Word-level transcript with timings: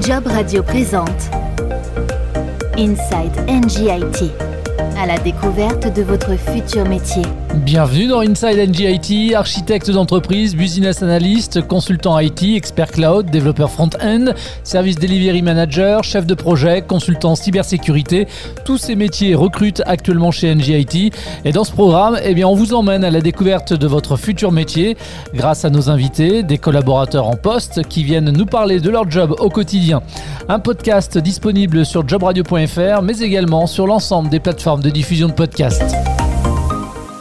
Job 0.00 0.26
Radio 0.26 0.62
présente 0.62 1.30
Inside 2.76 3.32
NGIT 3.48 4.32
à 4.98 5.06
la 5.06 5.16
découverte 5.18 5.94
de 5.94 6.02
votre 6.02 6.36
futur 6.36 6.84
métier. 6.84 7.22
Bienvenue 7.54 8.08
dans 8.08 8.20
Inside 8.20 8.70
NGIT, 8.70 9.34
architecte 9.34 9.90
d'entreprise, 9.90 10.56
business 10.56 11.02
analyst, 11.02 11.66
consultant 11.66 12.18
IT, 12.18 12.42
expert 12.56 12.90
cloud, 12.90 13.30
développeur 13.30 13.70
front-end, 13.70 14.32
service 14.64 14.96
delivery 14.96 15.42
manager, 15.42 16.02
chef 16.02 16.26
de 16.26 16.34
projet, 16.34 16.82
consultant 16.82 17.36
cybersécurité. 17.36 18.26
Tous 18.64 18.76
ces 18.76 18.96
métiers 18.96 19.36
recrutent 19.36 19.82
actuellement 19.86 20.32
chez 20.32 20.52
NGIT. 20.52 21.12
Et 21.44 21.52
dans 21.52 21.64
ce 21.64 21.72
programme, 21.72 22.18
eh 22.24 22.34
bien, 22.34 22.48
on 22.48 22.54
vous 22.54 22.74
emmène 22.74 23.04
à 23.04 23.10
la 23.10 23.20
découverte 23.20 23.72
de 23.72 23.86
votre 23.86 24.16
futur 24.16 24.50
métier 24.50 24.96
grâce 25.32 25.64
à 25.64 25.70
nos 25.70 25.90
invités, 25.90 26.42
des 26.42 26.58
collaborateurs 26.58 27.28
en 27.28 27.36
poste 27.36 27.86
qui 27.86 28.02
viennent 28.02 28.30
nous 28.30 28.46
parler 28.46 28.80
de 28.80 28.90
leur 28.90 29.08
job 29.08 29.36
au 29.38 29.48
quotidien. 29.48 30.02
Un 30.48 30.58
podcast 30.58 31.18
disponible 31.18 31.84
sur 31.84 32.08
jobradio.fr, 32.08 33.02
mais 33.02 33.18
également 33.18 33.66
sur 33.66 33.86
l'ensemble 33.86 34.28
des 34.28 34.40
plateformes 34.40 34.80
de 34.80 34.87
diffusion 34.90 35.28
de 35.28 35.34
podcasts. 35.34 36.07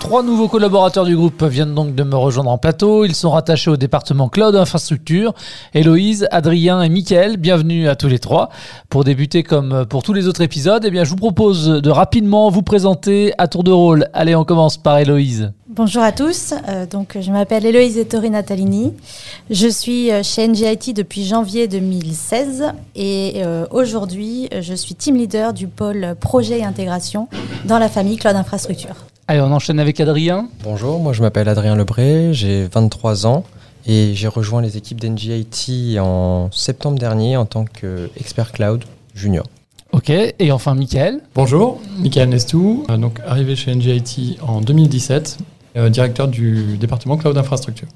Trois 0.07 0.23
nouveaux 0.23 0.47
collaborateurs 0.47 1.03
du 1.03 1.17
groupe 1.17 1.43
viennent 1.43 1.75
donc 1.75 1.93
de 1.93 2.01
me 2.01 2.15
rejoindre 2.15 2.49
en 2.49 2.57
plateau. 2.57 3.03
Ils 3.03 3.13
sont 3.13 3.29
rattachés 3.29 3.69
au 3.69 3.75
département 3.75 4.29
Cloud 4.29 4.55
Infrastructure. 4.55 5.33
Héloïse, 5.73 6.29
Adrien 6.31 6.81
et 6.81 6.87
Mickaël, 6.87 7.35
bienvenue 7.35 7.89
à 7.89 7.97
tous 7.97 8.07
les 8.07 8.17
trois. 8.17 8.47
Pour 8.87 9.03
débuter 9.03 9.43
comme 9.43 9.85
pour 9.85 10.03
tous 10.03 10.13
les 10.13 10.29
autres 10.29 10.39
épisodes, 10.39 10.81
eh 10.85 10.91
bien, 10.91 11.03
je 11.03 11.09
vous 11.09 11.17
propose 11.17 11.67
de 11.67 11.89
rapidement 11.89 12.49
vous 12.49 12.61
présenter 12.61 13.33
à 13.37 13.49
tour 13.49 13.65
de 13.65 13.71
rôle. 13.71 14.07
Allez, 14.13 14.33
on 14.33 14.45
commence 14.45 14.77
par 14.77 14.97
Héloïse. 14.97 15.51
Bonjour 15.67 16.01
à 16.01 16.13
tous, 16.13 16.53
euh, 16.69 16.85
donc 16.85 17.17
je 17.19 17.29
m'appelle 17.29 17.65
Héloïse 17.65 17.97
Ettori 17.97 18.29
Natalini. 18.29 18.93
Je 19.49 19.67
suis 19.67 20.09
euh, 20.09 20.23
chez 20.23 20.47
NGIT 20.47 20.93
depuis 20.93 21.25
janvier 21.25 21.67
2016 21.67 22.71
et 22.95 23.43
euh, 23.43 23.65
aujourd'hui 23.71 24.47
je 24.57 24.73
suis 24.73 24.95
team 24.95 25.17
leader 25.17 25.51
du 25.51 25.67
pôle 25.67 26.15
projet 26.17 26.59
et 26.59 26.63
intégration 26.63 27.27
dans 27.65 27.77
la 27.77 27.89
famille 27.89 28.15
Cloud 28.15 28.37
Infrastructure. 28.37 29.06
Allez, 29.29 29.41
on 29.41 29.51
enchaîne 29.51 29.81
avec 29.81 29.99
Adrien. 29.99 30.47
Bonjour, 30.63 31.01
moi 31.01 31.11
je 31.11 31.21
m'appelle 31.21 31.49
Adrien 31.49 31.75
Lebré, 31.75 32.33
j'ai 32.33 32.65
23 32.65 33.27
ans 33.27 33.43
et 33.85 34.13
j'ai 34.13 34.29
rejoint 34.29 34.61
les 34.61 34.77
équipes 34.77 35.01
d'NGIT 35.01 35.99
en 35.99 36.49
septembre 36.53 36.97
dernier 36.97 37.35
en 37.35 37.45
tant 37.45 37.65
qu'expert 37.65 38.53
cloud 38.53 38.85
junior. 39.13 39.45
Ok, 39.91 40.09
et 40.11 40.51
enfin 40.53 40.75
Michael. 40.75 41.19
Bonjour, 41.35 41.81
Michael 41.97 42.29
Nestou, 42.29 42.85
donc 42.87 43.19
arrivé 43.27 43.57
chez 43.57 43.75
NGIT 43.75 44.37
en 44.47 44.61
2017, 44.61 45.39
euh, 45.75 45.89
directeur 45.89 46.29
du 46.29 46.77
département 46.77 47.17
cloud 47.17 47.37
infrastructure. 47.37 47.89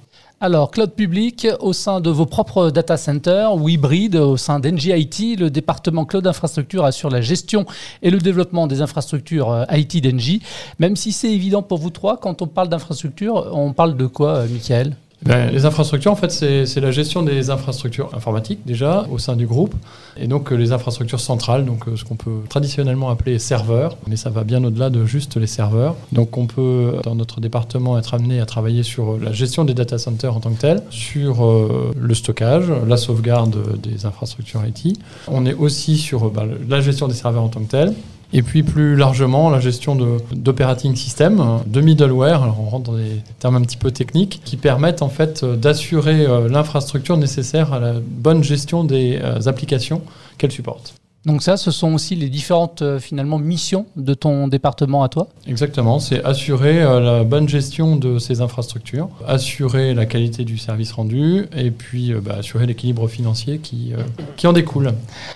Alors, 0.44 0.72
cloud 0.72 0.96
public 0.96 1.46
au 1.60 1.72
sein 1.72 2.02
de 2.02 2.10
vos 2.10 2.26
propres 2.26 2.72
data 2.72 2.98
centers 2.98 3.54
ou 3.54 3.70
hybride 3.70 4.16
au 4.16 4.38
sein 4.38 4.60
d'NGIT, 4.60 5.36
le 5.36 5.52
département 5.52 6.04
cloud 6.04 6.26
infrastructure 6.26 6.84
assure 6.84 7.12
la 7.12 7.22
gestion 7.22 7.68
et 8.02 8.10
le 8.10 8.18
développement 8.18 8.66
des 8.66 8.82
infrastructures 8.82 9.52
euh, 9.52 9.66
IT 9.70 10.02
d'NG. 10.04 10.42
Même 10.80 10.96
si 10.96 11.12
c'est 11.12 11.32
évident 11.32 11.62
pour 11.62 11.78
vous 11.78 11.92
trois, 11.92 12.18
quand 12.18 12.42
on 12.42 12.48
parle 12.48 12.70
d'infrastructure, 12.70 13.52
on 13.54 13.72
parle 13.74 13.96
de 13.96 14.08
quoi, 14.08 14.38
euh, 14.38 14.48
Michael? 14.48 14.96
Ben, 15.24 15.52
les 15.52 15.66
infrastructures, 15.66 16.12
en 16.12 16.16
fait, 16.16 16.32
c'est 16.32 16.80
la 16.80 16.90
gestion 16.90 17.22
des 17.22 17.52
infrastructures 17.52 18.10
informatiques 18.16 18.60
déjà 18.66 19.06
au 19.12 19.20
sein 19.20 19.36
du 19.36 19.46
groupe, 19.46 19.76
et 20.18 20.28
donc 20.28 20.52
euh, 20.52 20.56
les 20.56 20.72
infrastructures 20.72 21.20
centrales, 21.20 21.64
donc 21.64 21.88
euh, 21.88 21.96
ce 21.96 22.04
qu'on 22.04 22.16
peut 22.16 22.40
traditionnellement 22.50 23.10
appeler 23.10 23.38
serveurs, 23.38 23.98
mais 24.08 24.16
ça 24.16 24.32
va 24.32 24.44
bien 24.44 24.64
au-delà 24.64 24.90
de 24.90 25.06
juste 25.06 25.38
les 25.38 25.46
serveurs. 25.46 25.96
Donc 26.12 26.38
on 26.38 26.48
peut, 26.48 26.96
dans 27.04 27.14
notre 27.14 27.40
département, 27.40 28.00
être 28.00 28.16
amené 28.16 28.40
à 28.40 28.48
travailler 28.48 28.82
sur 28.82 29.20
la 29.20 29.32
gestion 29.32 29.64
des 29.64 29.76
data 29.76 30.00
centers 30.00 30.36
en 30.36 30.40
tant 30.40 30.52
que 30.52 30.62
tel, 30.62 30.82
sur 30.90 31.46
euh, 31.46 31.92
le 31.96 32.14
stockage, 32.16 32.72
la 32.88 32.98
sauvegarde 32.98 33.80
des 33.80 34.08
infrastructures 34.08 34.62
IT. 34.66 34.98
On 35.28 35.46
est 35.46 35.54
aussi 35.54 35.98
sur 35.98 36.32
ben, 36.32 36.48
la 36.68 36.82
gestion 36.82 37.08
des 37.08 37.14
serveurs 37.14 37.44
en 37.44 37.50
tant 37.50 37.62
que 37.62 37.70
tel, 37.70 37.94
et 38.34 38.42
puis 38.42 38.64
plus 38.64 38.96
largement, 38.96 39.50
la 39.50 39.60
gestion 39.60 39.96
d'operating 40.32 40.96
system, 40.96 41.60
de 41.66 41.82
middleware, 41.82 42.44
alors 42.44 42.60
on 42.62 42.70
rentre 42.70 42.92
dans 42.92 42.98
des 42.98 43.22
termes 43.40 43.58
un 43.58 43.62
petit 43.62 43.78
peu 43.78 43.92
techniques, 43.92 44.42
qui 44.46 44.58
permettent 44.58 45.02
en 45.02 45.10
fait 45.10 45.44
d'assurer 45.44 46.26
euh, 46.26 46.48
l'infrastructure 46.48 47.18
nécessaire 47.18 47.74
à 47.74 47.80
la 47.80 47.94
bonne 48.00 48.44
gestion 48.44 48.84
des 48.84 49.20
euh, 49.22 49.48
applications 49.48 50.02
qu'elle 50.38 50.52
supporte. 50.52 50.94
Donc 51.26 51.44
ça, 51.44 51.56
ce 51.56 51.70
sont 51.70 51.94
aussi 51.94 52.16
les 52.16 52.30
différentes 52.30 52.82
euh, 52.82 53.00
finalement 53.00 53.38
missions 53.38 53.86
de 53.96 54.16
ton 54.16 54.48
département 54.48 55.04
à 55.04 55.10
toi? 55.10 55.28
Exactement, 55.46 56.00
c'est 56.00 56.24
assurer 56.24 56.82
euh, 56.82 57.00
la 57.00 57.24
bonne 57.24 57.48
gestion 57.48 57.96
de 57.96 58.18
ces 58.18 58.42
infrastructures, 58.42 59.08
assurer 59.28 59.94
la 59.94 60.08
qualité 60.08 60.46
du 60.46 60.58
service 60.58 60.92
rendu 60.92 61.46
et 61.56 61.70
puis 61.70 62.12
euh, 62.12 62.22
bah, 62.22 62.38
assurer 62.40 62.66
l'équilibre 62.66 63.08
financier 63.08 63.60
qui, 63.60 63.94
qui 64.36 64.48
en 64.48 64.54
découle. 64.54 64.94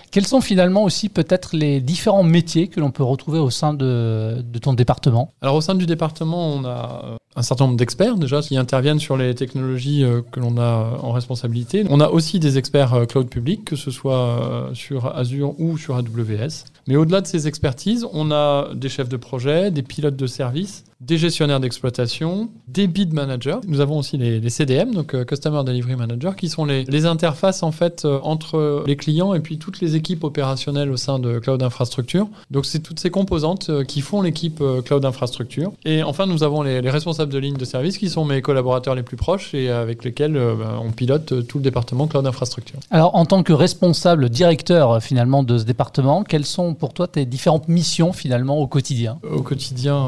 Quels 0.09 0.25
sont 0.25 0.41
finalement 0.41 0.84
aussi 0.84 1.07
peut-être 1.07 1.56
les 1.56 1.81
différents 1.81 2.23
métiers 2.23 2.67
que 2.67 2.79
l'on 2.79 2.90
peut 2.90 3.03
retrouver 3.03 3.38
au 3.38 3.52
sein 3.52 3.75
de, 3.75 4.44
de 4.44 4.59
ton 4.59 4.73
département? 4.73 5.34
Alors 5.41 5.56
au 5.56 5.62
sein 5.62 5.75
du 5.75 5.85
département, 5.85 6.47
on 6.47 6.66
a 6.66 7.17
un 7.35 7.41
certain 7.41 7.66
nombre 7.66 7.78
d'experts 7.78 8.16
déjà 8.16 8.41
qui 8.41 8.57
interviennent 8.57 9.00
sur 9.00 9.18
les 9.18 9.35
technologies 9.35 10.06
que 10.31 10.40
l'on 10.40 10.57
a 10.57 11.00
en 11.01 11.12
responsabilité. 11.12 11.85
On 11.90 12.00
a 12.00 12.09
aussi 12.09 12.40
des 12.40 12.57
experts 12.57 13.07
cloud 13.07 13.28
public, 13.28 13.66
que 13.66 13.75
ce 13.75 13.91
soit 13.91 14.69
sur 14.73 15.13
Azure 15.16 15.59
ou 15.59 15.78
sur 15.78 15.96
AWS. 15.96 16.66
Mais 16.88 16.96
au-delà 16.96 17.22
de 17.22 17.28
ces 17.28 17.47
expertises, 17.47 18.06
on 18.13 18.31
a 18.31 18.73
des 18.73 18.90
chefs 18.90 19.09
de 19.09 19.18
projet, 19.18 19.72
des 19.72 19.81
pilotes 19.81 20.16
de 20.16 20.28
service, 20.28 20.85
des 21.05 21.17
gestionnaires 21.17 21.59
d'exploitation, 21.59 22.49
des 22.67 22.88
bid 22.88 23.13
managers. 23.13 23.57
Nous 23.67 23.79
avons 23.79 23.99
aussi 23.99 24.17
les, 24.17 24.49
CDM, 24.49 24.91
donc 24.91 25.13
euh, 25.13 25.23
Customer 25.23 25.63
Delivery 25.63 25.95
Manager, 25.95 26.35
qui 26.35 26.49
sont 26.49 26.66
les, 26.66 26.83
les 26.85 27.05
interfaces 27.05 27.61
en 27.61 27.71
fait 27.71 28.05
euh, 28.05 28.19
entre 28.23 28.83
les 28.88 28.95
clients 28.95 29.33
et 29.33 29.39
puis 29.39 29.57
toutes 29.57 29.81
les 29.81 29.95
équipes 29.95 30.23
opérationnelles 30.23 30.89
au 30.89 30.97
sein 30.97 31.19
de 31.19 31.39
Cloud 31.39 31.61
Infrastructure. 31.61 32.27
Donc 32.49 32.66
c'est 32.66 32.79
toutes 32.79 32.99
ces 32.99 33.11
composantes 33.11 33.69
euh, 33.69 33.83
qui 33.83 34.01
font 34.01 34.21
l'équipe 34.21 34.63
Cloud 34.85 35.05
Infrastructure. 35.05 35.71
Et 35.83 36.01
enfin, 36.01 36.25
nous 36.25 36.43
avons 36.43 36.63
les, 36.63 36.79
responsables 36.89 37.31
de 37.31 37.39
ligne 37.39 37.57
de 37.57 37.66
service 37.66 37.97
qui 37.97 38.09
sont 38.09 38.25
mes 38.25 38.41
collaborateurs 38.41 38.95
les 38.95 39.03
plus 39.03 39.17
proches 39.17 39.53
et 39.53 39.69
avec 39.69 40.03
lesquels 40.03 40.33
ben, 40.33 40.79
on 40.81 40.91
pilote 40.91 41.47
tout 41.47 41.57
le 41.57 41.63
département 41.63 42.07
Cloud 42.07 42.25
Infrastructure. 42.25 42.79
Alors 42.89 43.16
en 43.16 43.25
tant 43.25 43.43
que 43.43 43.53
responsable 43.53 44.29
directeur 44.29 45.01
finalement 45.01 45.43
de 45.43 45.57
ce 45.57 45.66
département, 45.66 46.23
quelles 46.23 46.45
sont 46.45 46.73
pour 46.73 46.93
toi 46.93 47.07
tes 47.07 47.25
différentes 47.25 47.67
missions 47.67 48.13
finalement 48.13 48.59
au 48.59 48.67
quotidien? 48.67 49.17
Au 49.29 49.41
quotidien, 49.41 50.07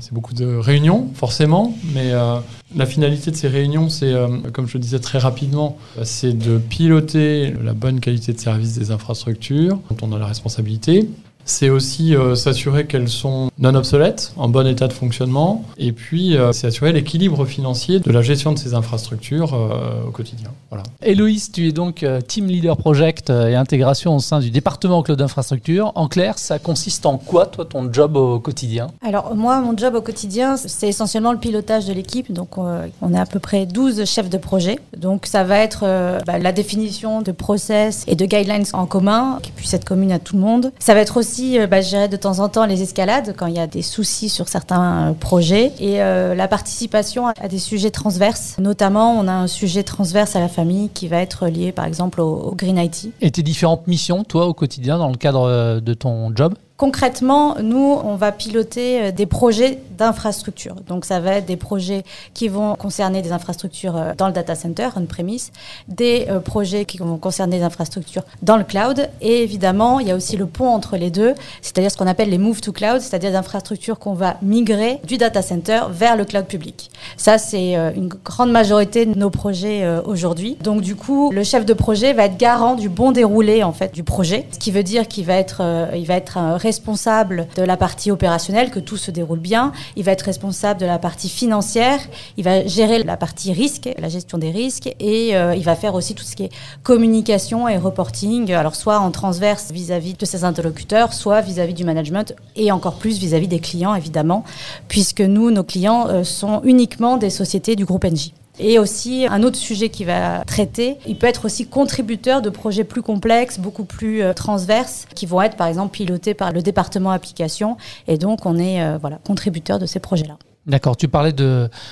c'est 0.00 0.12
beaucoup 0.12 0.34
de 0.34 0.46
réunions, 0.56 1.08
forcément, 1.14 1.76
mais 1.94 2.12
euh, 2.12 2.36
la 2.76 2.86
finalité 2.86 3.30
de 3.30 3.36
ces 3.36 3.48
réunions, 3.48 3.88
c'est, 3.88 4.12
euh, 4.12 4.28
comme 4.52 4.66
je 4.66 4.74
le 4.74 4.80
disais 4.80 4.98
très 4.98 5.18
rapidement, 5.18 5.76
c'est 6.02 6.32
de 6.36 6.58
piloter 6.58 7.54
la 7.62 7.72
bonne 7.72 8.00
qualité 8.00 8.32
de 8.32 8.40
service 8.40 8.78
des 8.78 8.90
infrastructures 8.90 9.78
dont 9.90 10.08
on 10.08 10.12
a 10.12 10.18
la 10.18 10.26
responsabilité, 10.26 11.08
c'est 11.44 11.70
aussi 11.70 12.14
euh, 12.14 12.34
s'assurer 12.34 12.86
qu'elles 12.86 13.08
sont 13.08 13.50
non 13.58 13.74
obsolètes, 13.74 14.32
en 14.36 14.48
bon 14.48 14.66
état 14.66 14.88
de 14.88 14.92
fonctionnement, 14.92 15.64
et 15.78 15.92
puis 15.92 16.36
euh, 16.36 16.52
c'est 16.52 16.66
assurer 16.66 16.92
l'équilibre 16.92 17.44
financier 17.44 18.00
de 18.00 18.10
la 18.10 18.22
gestion 18.22 18.52
de 18.52 18.58
ces 18.58 18.74
infrastructures 18.74 19.54
euh, 19.54 20.06
au 20.06 20.10
quotidien. 20.10 20.50
Voilà. 20.70 20.84
Héloïse, 21.02 21.50
tu 21.52 21.68
es 21.68 21.72
donc 21.72 22.04
Team 22.28 22.46
Leader 22.46 22.76
Project 22.76 23.30
et 23.30 23.54
intégration 23.54 24.16
au 24.16 24.20
sein 24.20 24.40
du 24.40 24.50
département 24.50 25.02
Cloud 25.02 25.20
Infrastructure. 25.20 25.92
En 25.94 26.08
clair, 26.08 26.38
ça 26.38 26.58
consiste 26.58 27.06
en 27.06 27.18
quoi, 27.18 27.46
toi, 27.46 27.64
ton 27.64 27.92
job 27.92 28.16
au 28.16 28.38
quotidien? 28.38 28.88
Alors, 29.06 29.34
moi, 29.34 29.60
mon 29.60 29.76
job 29.76 29.94
au 29.94 30.00
quotidien, 30.00 30.56
c'est 30.56 30.88
essentiellement 30.88 31.32
le 31.32 31.38
pilotage 31.38 31.86
de 31.86 31.92
l'équipe. 31.92 32.32
Donc, 32.32 32.56
on 32.56 33.14
est 33.14 33.18
à 33.18 33.26
peu 33.26 33.38
près 33.38 33.66
12 33.66 34.04
chefs 34.06 34.30
de 34.30 34.38
projet. 34.38 34.78
Donc, 34.96 35.26
ça 35.26 35.44
va 35.44 35.58
être 35.58 35.82
bah, 36.26 36.38
la 36.38 36.52
définition 36.52 37.20
de 37.20 37.32
process 37.32 38.04
et 38.06 38.14
de 38.14 38.24
guidelines 38.24 38.64
en 38.72 38.86
commun, 38.86 39.38
qui 39.42 39.52
puissent 39.52 39.74
être 39.74 39.84
communes 39.84 40.12
à 40.12 40.18
tout 40.18 40.36
le 40.36 40.42
monde. 40.42 40.72
Ça 40.78 40.94
va 40.94 41.00
être 41.00 41.18
aussi 41.18 41.31
aussi 41.32 41.58
euh, 41.58 41.66
bah, 41.66 41.80
gérer 41.80 42.08
de 42.08 42.16
temps 42.16 42.40
en 42.40 42.48
temps 42.48 42.66
les 42.66 42.82
escalades 42.82 43.34
quand 43.36 43.46
il 43.46 43.54
y 43.54 43.58
a 43.58 43.66
des 43.66 43.82
soucis 43.82 44.28
sur 44.28 44.48
certains 44.48 45.10
euh, 45.10 45.12
projets 45.12 45.72
et 45.80 46.02
euh, 46.02 46.34
la 46.34 46.46
participation 46.46 47.28
à 47.28 47.48
des 47.48 47.58
sujets 47.58 47.90
transverses. 47.90 48.56
Notamment, 48.58 49.18
on 49.18 49.26
a 49.28 49.32
un 49.32 49.46
sujet 49.46 49.82
transverse 49.82 50.36
à 50.36 50.40
la 50.40 50.48
famille 50.48 50.90
qui 50.90 51.08
va 51.08 51.18
être 51.18 51.46
lié 51.48 51.72
par 51.72 51.86
exemple 51.86 52.20
au 52.20 52.54
Green 52.54 52.76
IT. 52.76 53.08
Et 53.22 53.30
tes 53.30 53.42
différentes 53.42 53.86
missions, 53.86 54.24
toi, 54.24 54.46
au 54.46 54.54
quotidien, 54.54 54.98
dans 54.98 55.08
le 55.08 55.16
cadre 55.16 55.80
de 55.80 55.94
ton 55.94 56.34
job? 56.34 56.54
Concrètement, 56.76 57.56
nous, 57.62 57.98
on 58.04 58.16
va 58.16 58.32
piloter 58.32 59.12
des 59.12 59.26
projets 59.26 59.78
d'infrastructure. 60.02 60.76
Donc, 60.88 61.04
ça 61.04 61.20
va 61.20 61.36
être 61.36 61.46
des 61.46 61.56
projets 61.56 62.04
qui 62.34 62.48
vont 62.48 62.74
concerner 62.74 63.22
des 63.22 63.32
infrastructures 63.32 63.96
euh, 63.96 64.12
dans 64.16 64.26
le 64.26 64.32
data 64.32 64.54
center, 64.54 64.88
on-premise, 64.96 65.52
des 65.88 66.26
euh, 66.28 66.40
projets 66.40 66.84
qui 66.84 66.98
vont 66.98 67.16
concerner 67.18 67.58
des 67.58 67.64
infrastructures 67.64 68.24
dans 68.42 68.56
le 68.56 68.64
cloud. 68.64 69.08
Et 69.20 69.42
évidemment, 69.42 70.00
il 70.00 70.08
y 70.08 70.10
a 70.10 70.16
aussi 70.16 70.36
le 70.36 70.46
pont 70.46 70.68
entre 70.68 70.96
les 70.96 71.10
deux, 71.10 71.34
c'est-à-dire 71.60 71.90
ce 71.90 71.96
qu'on 71.96 72.06
appelle 72.06 72.30
les 72.30 72.38
move 72.38 72.60
to 72.60 72.72
cloud, 72.72 73.00
c'est-à-dire 73.00 73.30
des 73.30 73.36
infrastructures 73.36 73.98
qu'on 73.98 74.14
va 74.14 74.36
migrer 74.42 75.00
du 75.04 75.16
data 75.16 75.42
center 75.42 75.82
vers 75.90 76.16
le 76.16 76.24
cloud 76.24 76.46
public. 76.46 76.90
Ça, 77.16 77.38
c'est 77.38 77.74
une 77.74 78.08
grande 78.08 78.50
majorité 78.50 79.06
de 79.06 79.16
nos 79.18 79.30
projets 79.30 79.86
aujourd'hui. 80.04 80.56
Donc, 80.60 80.80
du 80.80 80.96
coup, 80.96 81.30
le 81.32 81.44
chef 81.44 81.64
de 81.64 81.72
projet 81.72 82.12
va 82.12 82.24
être 82.24 82.36
garant 82.36 82.74
du 82.74 82.88
bon 82.88 83.12
déroulé, 83.12 83.62
en 83.62 83.72
fait, 83.72 83.94
du 83.94 84.02
projet, 84.02 84.46
ce 84.52 84.58
qui 84.58 84.70
veut 84.70 84.82
dire 84.82 85.08
qu'il 85.08 85.24
va 85.24 85.34
être, 85.34 85.62
il 85.94 86.06
va 86.06 86.14
être 86.14 86.38
responsable 86.56 87.46
de 87.56 87.62
la 87.62 87.76
partie 87.76 88.10
opérationnelle, 88.10 88.70
que 88.70 88.80
tout 88.80 88.96
se 88.96 89.10
déroule 89.10 89.38
bien. 89.38 89.72
Il 89.96 90.04
va 90.04 90.12
être 90.12 90.22
responsable 90.22 90.80
de 90.80 90.86
la 90.86 90.98
partie 90.98 91.28
financière, 91.28 92.00
il 92.36 92.44
va 92.44 92.66
gérer 92.66 93.02
la 93.02 93.16
partie 93.16 93.52
risque, 93.52 93.88
la 93.98 94.08
gestion 94.08 94.38
des 94.38 94.50
risques, 94.50 94.94
et 95.00 95.36
euh, 95.36 95.54
il 95.54 95.64
va 95.64 95.76
faire 95.76 95.94
aussi 95.94 96.14
tout 96.14 96.24
ce 96.24 96.36
qui 96.36 96.44
est 96.44 96.50
communication 96.82 97.68
et 97.68 97.76
reporting, 97.76 98.52
alors 98.52 98.74
soit 98.74 98.98
en 98.98 99.10
transverse 99.10 99.70
vis-à-vis 99.72 100.14
de 100.14 100.24
ses 100.24 100.44
interlocuteurs, 100.44 101.12
soit 101.12 101.40
vis-à-vis 101.40 101.74
du 101.74 101.84
management, 101.84 102.34
et 102.56 102.72
encore 102.72 102.94
plus 102.94 103.18
vis-à-vis 103.18 103.48
des 103.48 103.60
clients, 103.60 103.94
évidemment, 103.94 104.44
puisque 104.88 105.20
nous, 105.20 105.50
nos 105.50 105.64
clients 105.64 106.08
euh, 106.08 106.24
sont 106.24 106.60
uniquement 106.64 107.16
des 107.16 107.30
sociétés 107.30 107.76
du 107.76 107.84
groupe 107.84 108.04
NJ. 108.04 108.32
Et 108.58 108.78
aussi, 108.78 109.26
un 109.26 109.42
autre 109.42 109.56
sujet 109.56 109.88
qui 109.88 110.04
va 110.04 110.44
traiter, 110.44 110.98
il 111.06 111.16
peut 111.16 111.26
être 111.26 111.46
aussi 111.46 111.66
contributeur 111.66 112.42
de 112.42 112.50
projets 112.50 112.84
plus 112.84 113.02
complexes, 113.02 113.58
beaucoup 113.58 113.84
plus 113.84 114.22
euh, 114.22 114.34
transverses, 114.34 115.06
qui 115.14 115.26
vont 115.26 115.40
être 115.40 115.56
par 115.56 115.66
exemple 115.66 115.92
pilotés 115.92 116.34
par 116.34 116.52
le 116.52 116.60
département 116.60 117.10
application. 117.10 117.76
Et 118.08 118.18
donc, 118.18 118.44
on 118.44 118.58
est 118.58 118.82
euh, 118.82 118.98
voilà, 119.00 119.18
contributeur 119.24 119.78
de 119.78 119.86
ces 119.86 120.00
projets-là. 120.00 120.36
D'accord, 120.64 120.96
tu 120.96 121.08
parlais 121.08 121.32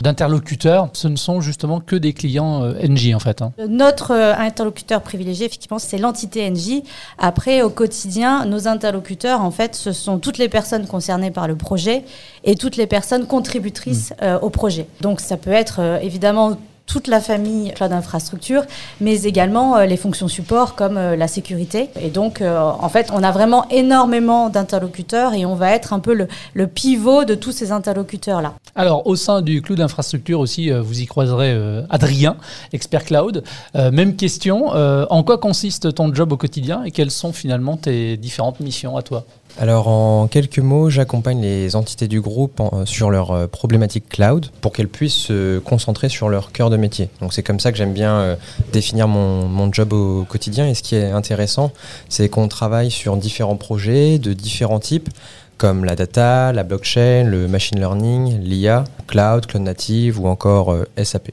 d'interlocuteurs, 0.01 0.91
ce 0.93 1.09
ne 1.09 1.17
sont 1.17 1.41
justement 1.41 1.81
que 1.81 1.97
des 1.97 2.13
clients 2.13 2.63
euh, 2.63 2.87
NJ 2.87 3.15
en 3.15 3.19
fait. 3.19 3.43
Hein. 3.43 3.53
Notre 3.69 4.13
euh, 4.13 4.33
interlocuteur 4.37 5.03
privilégié, 5.03 5.47
effectivement, 5.47 5.81
c'est 5.81 5.99
l'entité 5.99 6.49
NJ. 6.49 6.83
Après, 7.19 7.63
au 7.63 7.71
quotidien, 7.71 8.47
nos 8.47 8.69
interlocuteurs, 8.69 9.41
en 9.41 9.51
fait, 9.51 9.75
ce 9.75 9.91
sont 9.91 10.19
toutes 10.19 10.39
les 10.39 10.49
personnes 10.49 10.87
concernées 10.87 11.33
par 11.33 11.49
le 11.49 11.57
projet 11.57 12.05
et 12.45 12.55
toutes 12.55 12.77
les 12.77 12.87
personnes 12.87 13.27
contributrices 13.27 14.13
mmh. 14.13 14.25
euh, 14.25 14.39
au 14.39 14.51
projet. 14.51 14.87
Donc 15.01 15.21
ça 15.21 15.37
peut 15.37 15.51
être 15.51 15.99
évidemment 16.03 16.57
toute 16.91 17.07
la 17.07 17.21
famille 17.21 17.73
cloud 17.73 17.93
infrastructure, 17.93 18.65
mais 19.01 19.23
également 19.23 19.77
euh, 19.77 19.87
les 19.87 19.97
fonctions 19.97 20.27
support 20.27 20.75
comme 20.75 20.97
euh, 20.97 21.15
la 21.15 21.29
sécurité. 21.29 21.89
Et 22.01 22.09
donc, 22.09 22.41
euh, 22.41 22.59
en 22.59 22.89
fait, 22.89 23.11
on 23.13 23.23
a 23.23 23.31
vraiment 23.31 23.69
énormément 23.69 24.49
d'interlocuteurs 24.49 25.35
et 25.35 25.47
on 25.47 25.55
va 25.55 25.71
être 25.71 25.93
un 25.93 26.01
peu 26.01 26.15
le, 26.15 26.67
pivot 26.67 27.25
de 27.25 27.37
tous 27.37 27.53
ces 27.53 27.71
interlocuteurs-là. 27.71 28.55
Alors, 28.75 29.07
au 29.07 29.15
sein 29.15 29.41
du 29.41 29.63
cloud 29.63 29.81
infrastructure 29.81 30.41
aussi, 30.41 30.71
vous 30.71 31.01
y 31.01 31.07
croiserez 31.07 31.57
Adrien, 31.91 32.37
expert 32.73 33.05
cloud. 33.05 33.43
même 33.75 34.15
question, 34.17 34.69
en 34.69 35.23
quoi 35.25 35.39
consiste 35.39 35.95
ton 35.95 36.15
job 36.15 36.33
au 36.33 36.37
quotidien 36.37 36.85
et 36.85 36.91
quelles 36.91 37.11
sont 37.11 37.33
finalement 37.33 37.77
tes 37.77 38.17
différentes 38.17 38.61
missions 38.61 38.97
à 38.97 39.03
toi? 39.03 39.25
Alors 39.59 39.89
en 39.89 40.27
quelques 40.27 40.59
mots, 40.59 40.91
j'accompagne 40.91 41.41
les 41.41 41.77
entités 41.77 42.09
du 42.09 42.21
groupe 42.21 42.63
sur 42.85 43.11
leurs 43.11 43.31
euh, 43.33 43.47
problématiques 43.47 44.09
cloud 44.09 44.47
pour 44.61 44.73
qu'elles 44.73 44.89
puissent 44.89 45.13
se 45.13 45.59
concentrer 45.59 46.09
sur 46.09 46.29
leur 46.29 46.53
cœur 46.53 46.71
de 46.71 46.77
métier. 46.77 47.11
Donc 47.21 47.33
c'est 47.33 47.43
comme 47.43 47.61
ça 47.61 47.73
que 47.73 47.79
j'aime 47.79 47.93
bien 47.93 48.15
euh, 48.15 48.37
définir 48.73 49.09
mon, 49.09 49.47
mon, 49.49 49.73
job 49.73 49.93
au 49.93 50.25
quotidien. 50.25 50.67
Et 50.67 50.75
ce 50.75 50.83
qui 50.83 50.95
est 50.95 51.11
intéressant, 51.11 51.73
c'est 52.09 52.29
qu'on 52.29 52.49
travaille 52.49 52.91
sur 52.91 53.17
différents 53.17 53.57
projets 53.57 54.19
de 54.19 54.33
différents 54.33 54.81
types 54.81 55.11
comme 55.59 55.85
la 55.85 55.95
data, 55.95 56.53
la 56.53 56.63
blockchain, 56.63 57.25
le 57.25 57.47
machine 57.47 57.79
learning, 57.79 58.41
l'IA, 58.41 58.85
cloud, 59.09 59.45
cloud 59.45 59.63
native 59.63 60.19
ou 60.21 60.27
encore 60.27 60.73
euh, 60.73 60.87
SAP. 61.03 61.33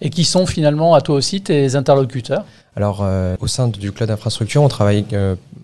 Et 0.00 0.10
qui 0.10 0.24
sont 0.24 0.46
finalement 0.46 0.94
à 0.94 1.00
toi 1.00 1.14
aussi 1.14 1.42
tes 1.42 1.76
interlocuteurs? 1.76 2.44
Alors, 2.76 3.04
au 3.40 3.48
sein 3.48 3.66
du 3.66 3.90
cloud 3.90 4.08
infrastructure, 4.08 4.62
on 4.62 4.68
travaille 4.68 5.04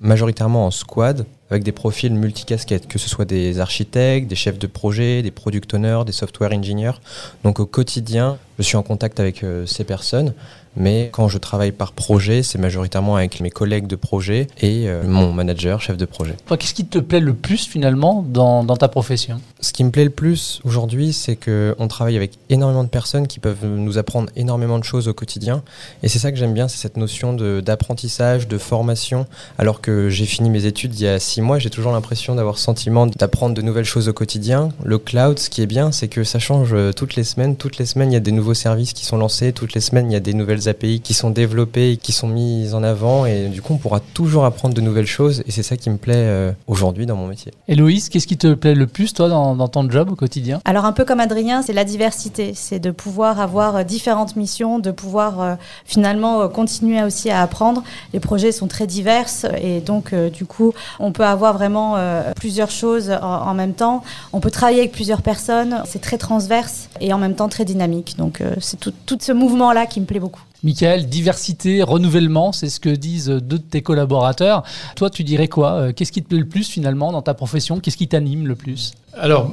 majoritairement 0.01 0.67
en 0.67 0.73
squad 0.73 1.25
avec 1.51 1.63
des 1.63 1.73
profils 1.73 2.13
multicasquettes, 2.13 2.89
que 2.89 2.99
ce 2.99 3.09
soit 3.09 3.25
des 3.25 3.61
architectes, 3.61 4.29
des 4.29 4.35
chefs 4.35 4.59
de 4.59 4.67
projet, 4.67 5.23
des 5.23 5.31
product 5.31 5.75
owners, 5.75 6.03
des 6.07 6.13
software 6.13 6.53
engineers. 6.53 7.01
Donc 7.43 7.61
au 7.61 7.67
quotidien, 7.67 8.39
je 8.59 8.65
suis 8.65 8.77
en 8.77 8.83
contact 8.83 9.21
avec 9.21 9.45
euh, 9.45 9.67
ces 9.67 9.85
personnes, 9.85 10.35
mais 10.77 11.11
quand 11.13 11.29
je 11.29 11.39
travaille 11.39 11.73
par 11.73 11.93
projet, 11.93 12.43
c'est 12.43 12.59
majoritairement 12.59 13.17
avec 13.17 13.41
mes 13.41 13.51
collègues 13.51 13.87
de 13.87 13.97
projet 13.97 14.47
et 14.61 14.89
euh, 14.89 15.03
mon 15.07 15.33
manager, 15.33 15.81
chef 15.81 15.97
de 15.97 16.05
projet. 16.05 16.37
Qu'est-ce 16.59 16.75
qui 16.75 16.87
te 16.87 16.99
plaît 16.99 17.21
le 17.21 17.35
plus 17.35 17.67
finalement 17.67 18.25
dans, 18.29 18.65
dans 18.65 18.77
ta 18.77 18.89
profession? 18.89 19.41
Ce 19.61 19.73
qui 19.73 19.85
me 19.85 19.91
plaît 19.91 20.05
le 20.05 20.11
plus 20.11 20.61
aujourd'hui, 20.65 21.13
c'est 21.13 21.37
qu'on 21.37 21.89
travaille 21.89 22.17
avec 22.17 22.33
énormément 22.51 22.85
de 22.85 22.89
personnes 22.89 23.27
qui 23.27 23.41
peuvent 23.41 23.65
nous 23.65 23.99
apprendre 23.99 24.31
énormément 24.37 24.79
de 24.79 24.85
choses 24.85 25.09
au 25.09 25.15
quotidien. 25.15 25.63
Et 26.03 26.09
c'est 26.09 26.19
ça 26.19 26.31
que 26.31 26.39
j'aime 26.39 26.55
bien, 26.55 26.69
c'est 26.69 26.79
cette 26.79 26.97
notion 26.97 27.33
d'apprentissage, 27.33 28.47
de, 28.47 28.55
de 28.55 28.59
formation. 28.59 29.27
Alors 29.59 29.81
que 29.81 30.09
j'ai 30.09 30.27
fini 30.27 30.51
mes 30.51 30.67
études 30.67 30.99
il 30.99 31.05
y 31.05 31.09
a 31.09 31.19
six 31.19 31.41
mois, 31.41 31.59
j'ai 31.59 31.71
toujours 31.71 31.93
l'impression 31.93 32.35
d'avoir 32.35 32.59
sentiment 32.59 33.07
d'apprendre 33.07 33.55
de 33.55 33.63
nouvelles 33.63 33.85
choses 33.85 34.09
au 34.09 34.13
quotidien. 34.13 34.71
Le 34.85 34.99
cloud, 34.99 35.39
ce 35.39 35.51
qui 35.51 35.63
est 35.63 35.67
bien, 35.67 35.93
c'est 35.93 36.09
que 36.09 36.25
ça 36.25 36.39
change 36.39 36.75
toutes 36.95 37.17
les 37.17 37.25
semaines. 37.25 37.57
Toutes 37.57 37.79
les 37.79 37.87
semaines, 37.87 38.11
il 38.11 38.15
y 38.15 38.19
a 38.19 38.21
des 38.21 38.33
nouveaux 38.33 38.55
services 38.55 38.93
qui 38.93 39.05
sont 39.05 39.17
lancés. 39.17 39.53
Toutes 39.53 39.75
les 39.75 39.81
semaines, 39.81 40.11
il 40.11 40.15
y 40.15 40.17
a 40.17 40.21
des 40.21 40.35
nouvelles 40.35 40.64
API 40.69 41.01
qui 41.01 41.15
sont 41.15 41.31
développées 41.31 41.93
et 41.93 41.97
qui 41.97 42.13
sont 42.13 42.29
mises 42.29 42.75
en 42.75 42.83
avant. 42.83 43.27
Et 43.27 43.49
du 43.49 43.63
coup, 43.63 43.75
on 43.75 43.79
pourra 43.79 44.01
toujours 44.01 44.45
apprendre 44.45 44.75
de 44.75 44.81
nouvelles 44.81 45.07
choses. 45.07 45.43
Et 45.47 45.51
c'est 45.51 45.63
ça 45.63 45.77
qui 45.77 45.91
me 45.91 45.97
plaît 45.97 46.15
euh, 46.17 46.53
aujourd'hui 46.67 47.07
dans 47.07 47.17
mon 47.17 47.27
métier. 47.27 47.53
Héloïse, 47.69 48.09
qu'est-ce 48.09 48.27
qui 48.27 48.37
te 48.37 48.55
plaît 48.55 48.75
le 48.75 48.87
plus, 48.87 49.13
toi, 49.13 49.29
dans, 49.29 49.55
dans 49.57 49.69
ton 49.69 49.89
job 49.91 50.11
au 50.11 50.17
quotidien? 50.17 50.61
Alors, 50.65 50.85
un 50.85 50.93
peu 50.93 51.05
comme 51.05 51.21
Adrien, 51.21 51.63
c'est 51.63 51.73
la 51.73 51.85
diversité. 51.85 52.53
C'est 52.55 52.79
de 52.79 52.91
pouvoir 52.91 53.41
avoir 53.41 53.77
euh, 53.77 53.83
différentes 53.83 54.37
missions, 54.37 54.79
de 54.79 54.91
pouvoir 54.91 55.59
finalement 55.85 56.49
continuer 56.49 57.03
aussi 57.03 57.31
à 57.31 57.43
apprendre. 57.43 57.83
Les 58.13 58.21
projets 58.21 58.53
sont 58.53 58.67
très 58.67 58.87
divers 58.87 59.29
et 59.61 59.81
donc, 59.81 60.15
du 60.15 60.45
coup, 60.45 60.73
on 60.99 61.13
peut 61.13 61.25
avoir 61.25 61.55
vraiment 61.55 61.97
euh, 61.97 62.33
plusieurs 62.35 62.71
choses 62.71 63.11
en, 63.11 63.55
même 63.55 63.75
temps. 63.75 64.03
On 64.33 64.41
peut 64.41 64.51
travailler 64.51 64.81
avec 64.81 64.93
plusieurs 64.93 65.23
personnes. 65.23 65.83
C'est 65.85 66.01
très 66.01 66.19
transverse 66.19 66.89
et 67.01 67.13
en 67.13 67.19
même 67.19 67.35
temps 67.35 67.49
très 67.49 67.65
dynamique. 67.65 68.17
Donc, 68.19 68.41
euh, 68.41 68.55
c'est 68.61 68.79
tout, 68.79 68.93
tout 69.07 69.19
ce 69.21 69.33
mouvement-là 69.33 69.87
qui 69.87 70.01
me 70.01 70.07
plaît 70.07 70.21
beaucoup. 70.21 70.43
Michael, 70.65 71.09
diversité, 71.09 71.83
renouvellement, 71.83 72.53
c'est 72.53 72.71
ce 72.71 72.81
que 72.81 72.89
disent 72.89 73.29
deux 73.29 73.59
de 73.59 73.59
tes 73.59 73.83
collaborateurs. 73.83 74.63
Toi, 74.97 75.11
tu 75.11 75.23
dirais 75.23 75.49
quoi 75.49 75.73
euh, 75.73 75.93
Qu'est-ce 75.93 76.11
qui 76.11 76.23
te 76.23 76.29
plaît 76.29 76.39
le 76.39 76.49
plus 76.49 76.69
finalement 76.69 77.13
dans 77.13 77.21
ta 77.21 77.35
profession? 77.35 77.81
Qu'est-ce 77.81 77.99
qui 77.99 78.09
t'anime 78.09 78.47
le 78.47 78.55
plus? 78.55 78.95
Alors, 79.13 79.53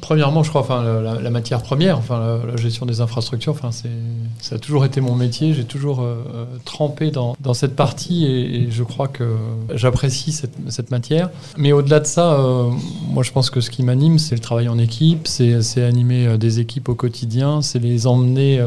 Premièrement, 0.00 0.42
je 0.42 0.48
crois, 0.48 0.62
enfin, 0.62 0.82
la, 1.02 1.30
matière 1.30 1.62
première, 1.62 1.98
enfin, 1.98 2.40
la, 2.46 2.56
gestion 2.56 2.86
des 2.86 3.02
infrastructures, 3.02 3.52
enfin, 3.52 3.70
c'est, 3.70 3.90
ça 4.40 4.54
a 4.54 4.58
toujours 4.58 4.86
été 4.86 5.02
mon 5.02 5.14
métier. 5.14 5.52
J'ai 5.52 5.64
toujours 5.64 6.00
euh, 6.00 6.24
euh, 6.34 6.44
trempé 6.64 7.10
dans, 7.10 7.36
cette 7.52 7.76
partie 7.76 8.24
et, 8.24 8.70
je 8.70 8.82
crois 8.82 9.08
que 9.08 9.36
j'apprécie 9.74 10.32
cette, 10.32 10.90
matière. 10.90 11.28
Mais 11.58 11.72
au-delà 11.72 12.00
de 12.00 12.06
ça, 12.06 12.38
moi, 13.10 13.22
je 13.22 13.30
pense 13.30 13.50
que 13.50 13.60
ce 13.60 13.68
qui 13.68 13.82
m'anime, 13.82 14.18
c'est 14.18 14.34
le 14.34 14.40
travail 14.40 14.68
en 14.68 14.78
équipe, 14.78 15.28
c'est 15.28 15.82
animer 15.82 16.38
des 16.38 16.60
équipes 16.60 16.88
au 16.88 16.94
quotidien, 16.94 17.60
c'est 17.60 17.78
les 17.78 18.06
emmener 18.06 18.64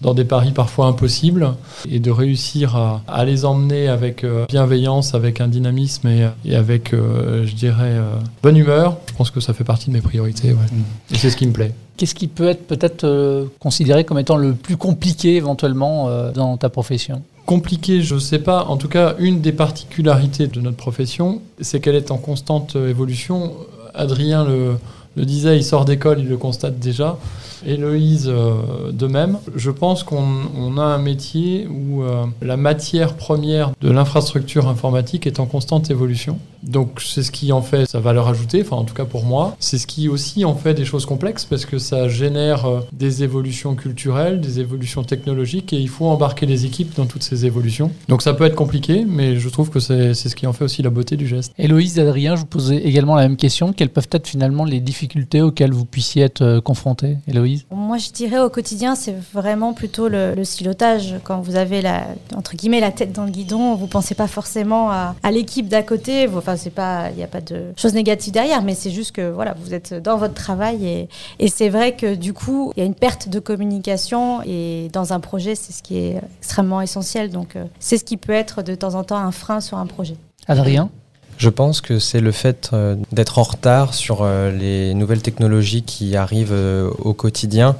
dans 0.00 0.14
des 0.14 0.24
paris 0.24 0.52
parfois 0.52 0.86
impossibles 0.86 1.54
et 1.90 2.00
de 2.00 2.10
réussir 2.10 2.76
à, 3.06 3.24
les 3.24 3.44
emmener 3.44 3.88
avec 3.88 4.24
euh, 4.24 4.44
bienveillance, 4.48 5.14
avec 5.14 5.40
un 5.40 5.48
dynamisme 5.48 6.08
et, 6.08 6.54
avec, 6.54 6.92
euh, 6.92 7.46
je 7.46 7.54
dirais, 7.54 7.94
euh, 7.94 8.16
bonne 8.42 8.56
humeur. 8.56 8.98
Je 9.08 9.14
pense 9.14 9.30
que 9.30 9.40
ça 9.40 9.52
fait 9.54 9.64
partie 9.64 9.88
de 9.88 9.94
mes 9.94 10.00
priorités. 10.00 10.52
Mm. 10.52 11.14
Et 11.14 11.18
c'est 11.18 11.30
ce 11.30 11.36
qui 11.36 11.46
me 11.46 11.52
plaît. 11.52 11.72
Qu'est-ce 11.96 12.14
qui 12.14 12.26
peut 12.26 12.46
être 12.46 12.66
peut-être 12.66 13.48
considéré 13.58 14.04
comme 14.04 14.18
étant 14.18 14.36
le 14.36 14.52
plus 14.52 14.76
compliqué 14.76 15.36
éventuellement 15.36 16.10
dans 16.34 16.58
ta 16.58 16.68
profession? 16.68 17.22
Compliqué, 17.46 18.02
je 18.02 18.16
ne 18.16 18.20
sais 18.20 18.38
pas. 18.38 18.64
En 18.64 18.76
tout 18.76 18.88
cas, 18.88 19.14
une 19.18 19.40
des 19.40 19.52
particularités 19.52 20.46
de 20.46 20.60
notre 20.60 20.76
profession, 20.76 21.40
c'est 21.62 21.80
qu'elle 21.80 21.94
est 21.94 22.10
en 22.10 22.18
constante 22.18 22.76
évolution. 22.76 23.54
Adrien 23.94 24.44
le, 24.44 24.74
le 25.16 25.24
disait, 25.24 25.56
il 25.56 25.64
sort 25.64 25.84
d'école, 25.84 26.20
il 26.20 26.28
le 26.28 26.36
constate 26.36 26.78
déjà. 26.78 27.18
Héloïse 27.64 28.28
euh, 28.28 28.92
de 28.92 29.06
même. 29.06 29.38
Je 29.54 29.70
pense 29.70 30.02
qu'on 30.02 30.78
a 30.78 30.82
un 30.82 30.98
métier 30.98 31.66
où 31.66 32.02
euh, 32.02 32.24
la 32.42 32.56
matière 32.56 33.14
première 33.14 33.72
de 33.80 33.90
l'infrastructure 33.90 34.68
informatique 34.68 35.26
est 35.26 35.40
en 35.40 35.46
constante 35.46 35.90
évolution. 35.90 36.38
Donc 36.62 37.00
c'est 37.00 37.22
ce 37.22 37.30
qui 37.30 37.52
en 37.52 37.62
fait 37.62 37.86
sa 37.86 38.00
valeur 38.00 38.28
ajoutée, 38.28 38.62
enfin 38.62 38.76
en 38.76 38.84
tout 38.84 38.94
cas 38.94 39.04
pour 39.04 39.24
moi. 39.24 39.56
C'est 39.60 39.78
ce 39.78 39.86
qui 39.86 40.08
aussi 40.08 40.44
en 40.44 40.54
fait 40.54 40.74
des 40.74 40.84
choses 40.84 41.06
complexes 41.06 41.44
parce 41.44 41.64
que 41.64 41.78
ça 41.78 42.08
génère 42.08 42.66
euh, 42.66 42.80
des 42.92 43.22
évolutions 43.22 43.74
culturelles, 43.74 44.40
des 44.40 44.60
évolutions 44.60 45.02
technologiques 45.02 45.72
et 45.72 45.78
il 45.78 45.88
faut 45.88 46.06
embarquer 46.06 46.46
les 46.46 46.66
équipes 46.66 46.94
dans 46.96 47.06
toutes 47.06 47.22
ces 47.22 47.46
évolutions. 47.46 47.90
Donc 48.08 48.22
ça 48.22 48.34
peut 48.34 48.44
être 48.44 48.54
compliqué, 48.54 49.04
mais 49.06 49.36
je 49.38 49.48
trouve 49.48 49.70
que 49.70 49.80
c'est 49.80 50.14
ce 50.14 50.34
qui 50.34 50.46
en 50.46 50.52
fait 50.52 50.64
aussi 50.64 50.82
la 50.82 50.90
beauté 50.90 51.16
du 51.16 51.26
geste. 51.26 51.52
Héloïse, 51.58 51.98
Adrien, 51.98 52.34
je 52.34 52.40
vous 52.40 52.46
posais 52.46 52.78
également 52.78 53.14
la 53.14 53.22
même 53.22 53.36
question. 53.36 53.72
Quelles 53.72 53.90
peuvent 53.90 54.08
être 54.10 54.26
finalement 54.26 54.64
les 54.64 54.80
difficultés 54.80 55.05
auxquelles 55.42 55.72
vous 55.72 55.84
puissiez 55.84 56.22
être 56.22 56.60
confrontés 56.60 57.18
Héloïse? 57.28 57.66
Moi 57.70 57.98
je 57.98 58.10
dirais 58.10 58.40
au 58.40 58.50
quotidien 58.50 58.94
c'est 58.94 59.14
vraiment 59.32 59.72
plutôt 59.72 60.08
le, 60.08 60.34
le, 60.34 60.44
silotage. 60.44 61.14
Quand 61.24 61.40
vous 61.40 61.56
avez 61.56 61.82
la, 61.82 62.06
entre 62.34 62.56
guillemets 62.56 62.80
la 62.80 62.90
tête 62.90 63.12
dans 63.12 63.24
le 63.24 63.30
guidon, 63.30 63.74
vous 63.74 63.86
pensez 63.86 64.14
pas 64.14 64.26
forcément 64.26 64.90
à, 64.90 65.14
à 65.22 65.30
l'équipe 65.30 65.68
d'à 65.68 65.82
côté. 65.82 66.28
Enfin, 66.28 66.56
c'est 66.56 66.70
pas, 66.70 67.10
il 67.10 67.16
n'y 67.16 67.22
a 67.22 67.28
pas 67.28 67.40
de 67.40 67.72
choses 67.76 67.94
négatives 67.94 68.32
derrière, 68.32 68.62
mais 68.62 68.74
c'est 68.74 68.90
juste 68.90 69.12
que 69.12 69.30
voilà, 69.30 69.54
vous 69.60 69.74
êtes 69.74 69.94
dans 69.94 70.16
votre 70.16 70.34
travail 70.34 70.86
et, 70.86 71.08
et 71.38 71.48
c'est 71.48 71.68
vrai 71.68 71.94
que 71.96 72.14
du 72.14 72.32
coup, 72.32 72.72
il 72.76 72.80
y 72.80 72.82
a 72.82 72.86
une 72.86 72.94
perte 72.94 73.28
de 73.28 73.38
communication 73.38 74.42
et 74.44 74.88
dans 74.92 75.12
un 75.12 75.20
projet, 75.20 75.54
c'est 75.54 75.72
ce 75.72 75.82
qui 75.82 75.98
est 75.98 76.20
extrêmement 76.38 76.80
essentiel. 76.80 77.30
Donc, 77.30 77.56
euh, 77.56 77.64
c'est 77.78 77.98
ce 77.98 78.04
qui 78.04 78.16
peut 78.16 78.32
être 78.32 78.62
de 78.62 78.74
temps 78.74 78.94
en 78.94 79.04
temps 79.04 79.16
un 79.16 79.32
frein 79.32 79.60
sur 79.60 79.78
un 79.78 79.86
projet. 79.86 80.16
Adrien? 80.48 80.90
Je 81.38 81.50
pense 81.50 81.80
que 81.80 81.98
c'est 81.98 82.20
le 82.20 82.32
fait 82.32 82.70
euh, 82.72 82.96
d'être 83.12 83.38
en 83.38 83.42
retard 83.42 83.94
sur 83.94 84.22
euh, 84.22 84.50
les 84.50 84.94
nouvelles 84.94 85.22
technologies 85.22 85.82
qui 85.82 86.16
arrivent 86.16 86.54
au 86.98 87.14
quotidien 87.14 87.76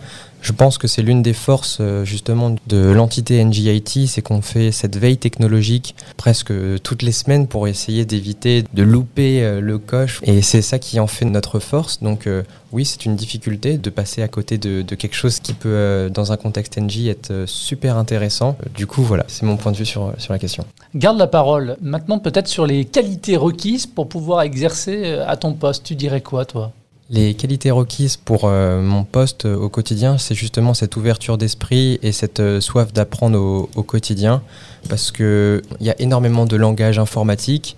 Je 0.46 0.52
pense 0.52 0.78
que 0.78 0.86
c'est 0.86 1.02
l'une 1.02 1.22
des 1.22 1.32
forces 1.32 1.82
justement 2.04 2.54
de 2.68 2.76
l'entité 2.76 3.44
NGIT, 3.44 4.06
c'est 4.06 4.22
qu'on 4.22 4.42
fait 4.42 4.70
cette 4.70 4.96
veille 4.96 5.18
technologique 5.18 5.96
presque 6.16 6.52
toutes 6.84 7.02
les 7.02 7.10
semaines 7.10 7.48
pour 7.48 7.66
essayer 7.66 8.04
d'éviter 8.04 8.62
de 8.72 8.82
louper 8.84 9.60
le 9.60 9.78
coche. 9.78 10.20
Et 10.22 10.42
c'est 10.42 10.62
ça 10.62 10.78
qui 10.78 11.00
en 11.00 11.08
fait 11.08 11.24
notre 11.24 11.58
force. 11.58 12.00
Donc 12.00 12.28
oui, 12.72 12.84
c'est 12.84 13.06
une 13.06 13.16
difficulté 13.16 13.78
de 13.78 13.90
passer 13.90 14.22
à 14.22 14.28
côté 14.28 14.58
de, 14.58 14.82
quelque 14.82 15.14
chose 15.14 15.40
qui 15.40 15.52
peut, 15.52 15.68
euh, 15.68 16.08
dans 16.08 16.32
un 16.32 16.36
contexte 16.36 16.76
NG, 16.78 17.08
être 17.08 17.30
euh, 17.30 17.46
super 17.46 17.96
intéressant. 17.96 18.56
Du 18.74 18.86
coup, 18.86 19.02
voilà, 19.02 19.24
c'est 19.28 19.46
mon 19.46 19.56
point 19.56 19.72
de 19.72 19.76
vue 19.76 19.86
sur, 19.86 20.12
sur 20.18 20.32
la 20.32 20.38
question. 20.38 20.64
Garde 20.94 21.18
la 21.18 21.26
parole. 21.26 21.76
Maintenant, 21.80 22.18
peut-être 22.18 22.48
sur 22.48 22.66
les 22.66 22.84
qualités 22.84 23.36
requises 23.36 23.86
pour 23.86 24.08
pouvoir 24.08 24.42
exercer 24.42 25.02
euh, 25.04 25.26
à 25.26 25.36
ton 25.36 25.54
poste. 25.54 25.84
Tu 25.84 25.94
dirais 25.94 26.20
quoi, 26.20 26.44
toi? 26.44 26.72
Les 27.08 27.34
qualités 27.34 27.70
requises 27.70 28.16
pour 28.16 28.48
mon 28.48 29.04
poste 29.04 29.44
au 29.44 29.68
quotidien, 29.68 30.18
c'est 30.18 30.34
justement 30.34 30.74
cette 30.74 30.96
ouverture 30.96 31.38
d'esprit 31.38 32.00
et 32.02 32.10
cette 32.10 32.60
soif 32.60 32.92
d'apprendre 32.92 33.38
au, 33.38 33.70
au, 33.76 33.82
quotidien, 33.84 34.42
parce 34.88 35.12
qu'il 35.12 35.62
y 35.80 35.90
a 35.90 36.00
énormément 36.00 36.46
de 36.46 36.56
langage 36.56 36.98
informatique, 36.98 37.76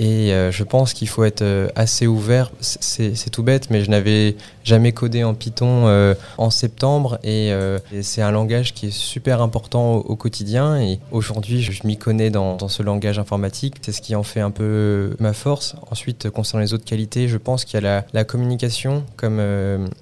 et 0.00 0.32
euh, 0.32 0.50
je 0.50 0.64
pense 0.64 0.94
qu'il 0.94 1.08
faut 1.08 1.24
être 1.24 1.42
euh, 1.42 1.68
assez 1.76 2.06
ouvert. 2.06 2.50
C'est 2.60 3.30
tout 3.30 3.42
bête, 3.42 3.68
mais 3.68 3.84
je 3.84 3.90
n'avais 3.90 4.34
jamais 4.64 4.92
codé 4.92 5.24
en 5.24 5.34
Python 5.34 5.88
euh, 5.88 6.14
en 6.38 6.48
septembre. 6.48 7.18
Et, 7.22 7.52
c'est 8.00 8.22
un 8.22 8.30
langage 8.30 8.72
qui 8.72 8.86
est 8.86 8.90
super 8.90 9.42
important 9.42 9.96
au, 9.96 10.16
quotidien. 10.16 10.80
Et 10.80 11.00
aujourd'hui, 11.10 11.60
je, 11.60 11.86
m'y 11.86 11.98
connais 11.98 12.30
dans, 12.30 12.56
ce 12.66 12.82
langage 12.82 13.18
informatique. 13.18 13.76
C'est 13.82 13.92
ce 13.92 14.00
qui 14.00 14.14
en 14.14 14.22
fait 14.22 14.40
un 14.40 14.50
peu 14.50 15.14
ma 15.20 15.34
force. 15.34 15.76
Ensuite, 15.90 16.30
concernant 16.30 16.62
les 16.62 16.72
autres 16.72 16.86
qualités, 16.86 17.28
je 17.28 17.36
pense 17.36 17.66
qu'il 17.66 17.74
y 17.74 17.78
a 17.78 17.82
la, 17.82 18.06
la 18.14 18.24
communication, 18.24 19.04
comme 19.16 19.38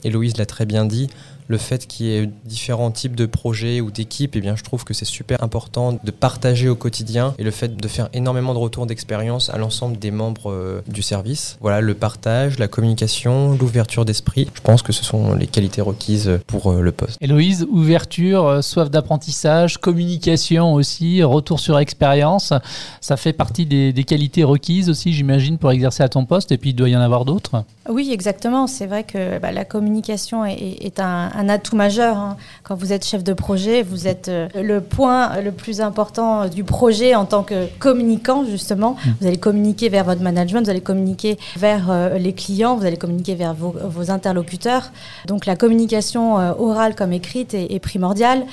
Héloïse 0.04 0.36
l'a 0.36 0.46
très 0.46 0.64
bien 0.64 0.84
dit 0.84 1.08
le 1.48 1.58
fait 1.58 1.86
qu'il 1.86 2.06
y 2.06 2.16
ait 2.16 2.30
différents 2.44 2.90
types 2.90 3.16
de 3.16 3.26
projets 3.26 3.80
ou 3.80 3.90
d'équipes, 3.90 4.36
eh 4.36 4.40
bien, 4.40 4.54
je 4.54 4.62
trouve 4.62 4.84
que 4.84 4.94
c'est 4.94 5.04
super 5.04 5.42
important 5.42 5.98
de 6.02 6.10
partager 6.10 6.68
au 6.68 6.74
quotidien 6.74 7.34
et 7.38 7.42
le 7.42 7.50
fait 7.50 7.76
de 7.76 7.88
faire 7.88 8.08
énormément 8.12 8.54
de 8.54 8.58
retours 8.58 8.86
d'expérience 8.86 9.50
à 9.50 9.58
l'ensemble 9.58 9.98
des 9.98 10.10
membres 10.10 10.50
euh, 10.50 10.82
du 10.86 11.02
service. 11.02 11.56
Voilà, 11.60 11.80
le 11.80 11.94
partage, 11.94 12.58
la 12.58 12.68
communication, 12.68 13.56
l'ouverture 13.58 14.04
d'esprit. 14.04 14.48
Je 14.54 14.60
pense 14.60 14.82
que 14.82 14.92
ce 14.92 15.04
sont 15.04 15.34
les 15.34 15.46
qualités 15.46 15.80
requises 15.80 16.38
pour 16.46 16.70
euh, 16.70 16.82
le 16.82 16.92
poste. 16.92 17.16
Héloïse, 17.20 17.66
ouverture, 17.70 18.46
euh, 18.46 18.62
soif 18.62 18.90
d'apprentissage, 18.90 19.78
communication 19.78 20.74
aussi, 20.74 21.22
retour 21.22 21.60
sur 21.60 21.78
expérience, 21.78 22.52
ça 23.00 23.16
fait 23.16 23.32
partie 23.32 23.66
des, 23.66 24.04
qualités 24.04 24.44
requises 24.44 24.90
aussi, 24.90 25.12
j'imagine, 25.12 25.58
pour 25.58 25.70
exercer 25.70 26.02
à 26.02 26.08
ton 26.08 26.24
poste. 26.24 26.52
Et 26.52 26.58
puis, 26.58 26.70
il 26.70 26.74
doit 26.74 26.88
y 26.88 26.96
en 26.96 27.00
avoir 27.00 27.24
d'autres. 27.24 27.64
Oui, 27.88 28.10
exactement. 28.12 28.66
C'est 28.66 28.86
vrai 28.86 29.02
que 29.02 29.38
bah, 29.38 29.50
la 29.50 29.64
communication 29.64 30.44
est, 30.44 31.00
un, 31.00 31.30
un 31.34 31.48
atout 31.48 31.74
majeur. 31.74 32.18
Hein. 32.18 32.36
Quand 32.62 32.74
vous 32.74 32.92
êtes 32.92 33.04
chef 33.04 33.24
de 33.24 33.32
projet, 33.32 33.82
vous 33.82 34.06
êtes 34.06 34.28
euh, 34.28 34.48
le 34.54 34.82
point 34.82 35.40
le 35.40 35.52
plus 35.52 35.80
important 35.80 36.48
du 36.48 36.64
projet 36.64 37.14
en 37.14 37.24
tant 37.24 37.42
que 37.42 37.66
communicant, 37.78 38.44
justement. 38.44 38.92
Mmh. 38.92 39.10
Vous 39.20 39.26
allez 39.26 39.38
communiquer 39.38 39.88
vers 39.88 40.04
votre 40.04 40.20
management, 40.20 40.62
vous 40.64 40.70
allez 40.70 40.82
communiquer 40.82 41.38
vers 41.56 41.90
euh, 41.90 42.18
les 42.18 42.34
clients, 42.34 42.76
vous 42.76 42.84
allez 42.84 42.98
communiquer 42.98 43.34
vers 43.34 43.54
vos, 43.54 44.10
interlocuteurs. 44.10 44.90
Donc 45.26 45.46
la 45.46 45.56
communication 45.56 46.38
euh, 46.38 46.52
orale 46.58 46.94
comme 46.94 47.12
écrite 47.12 47.54
est, 47.54 47.78
primordiale. 47.78 48.44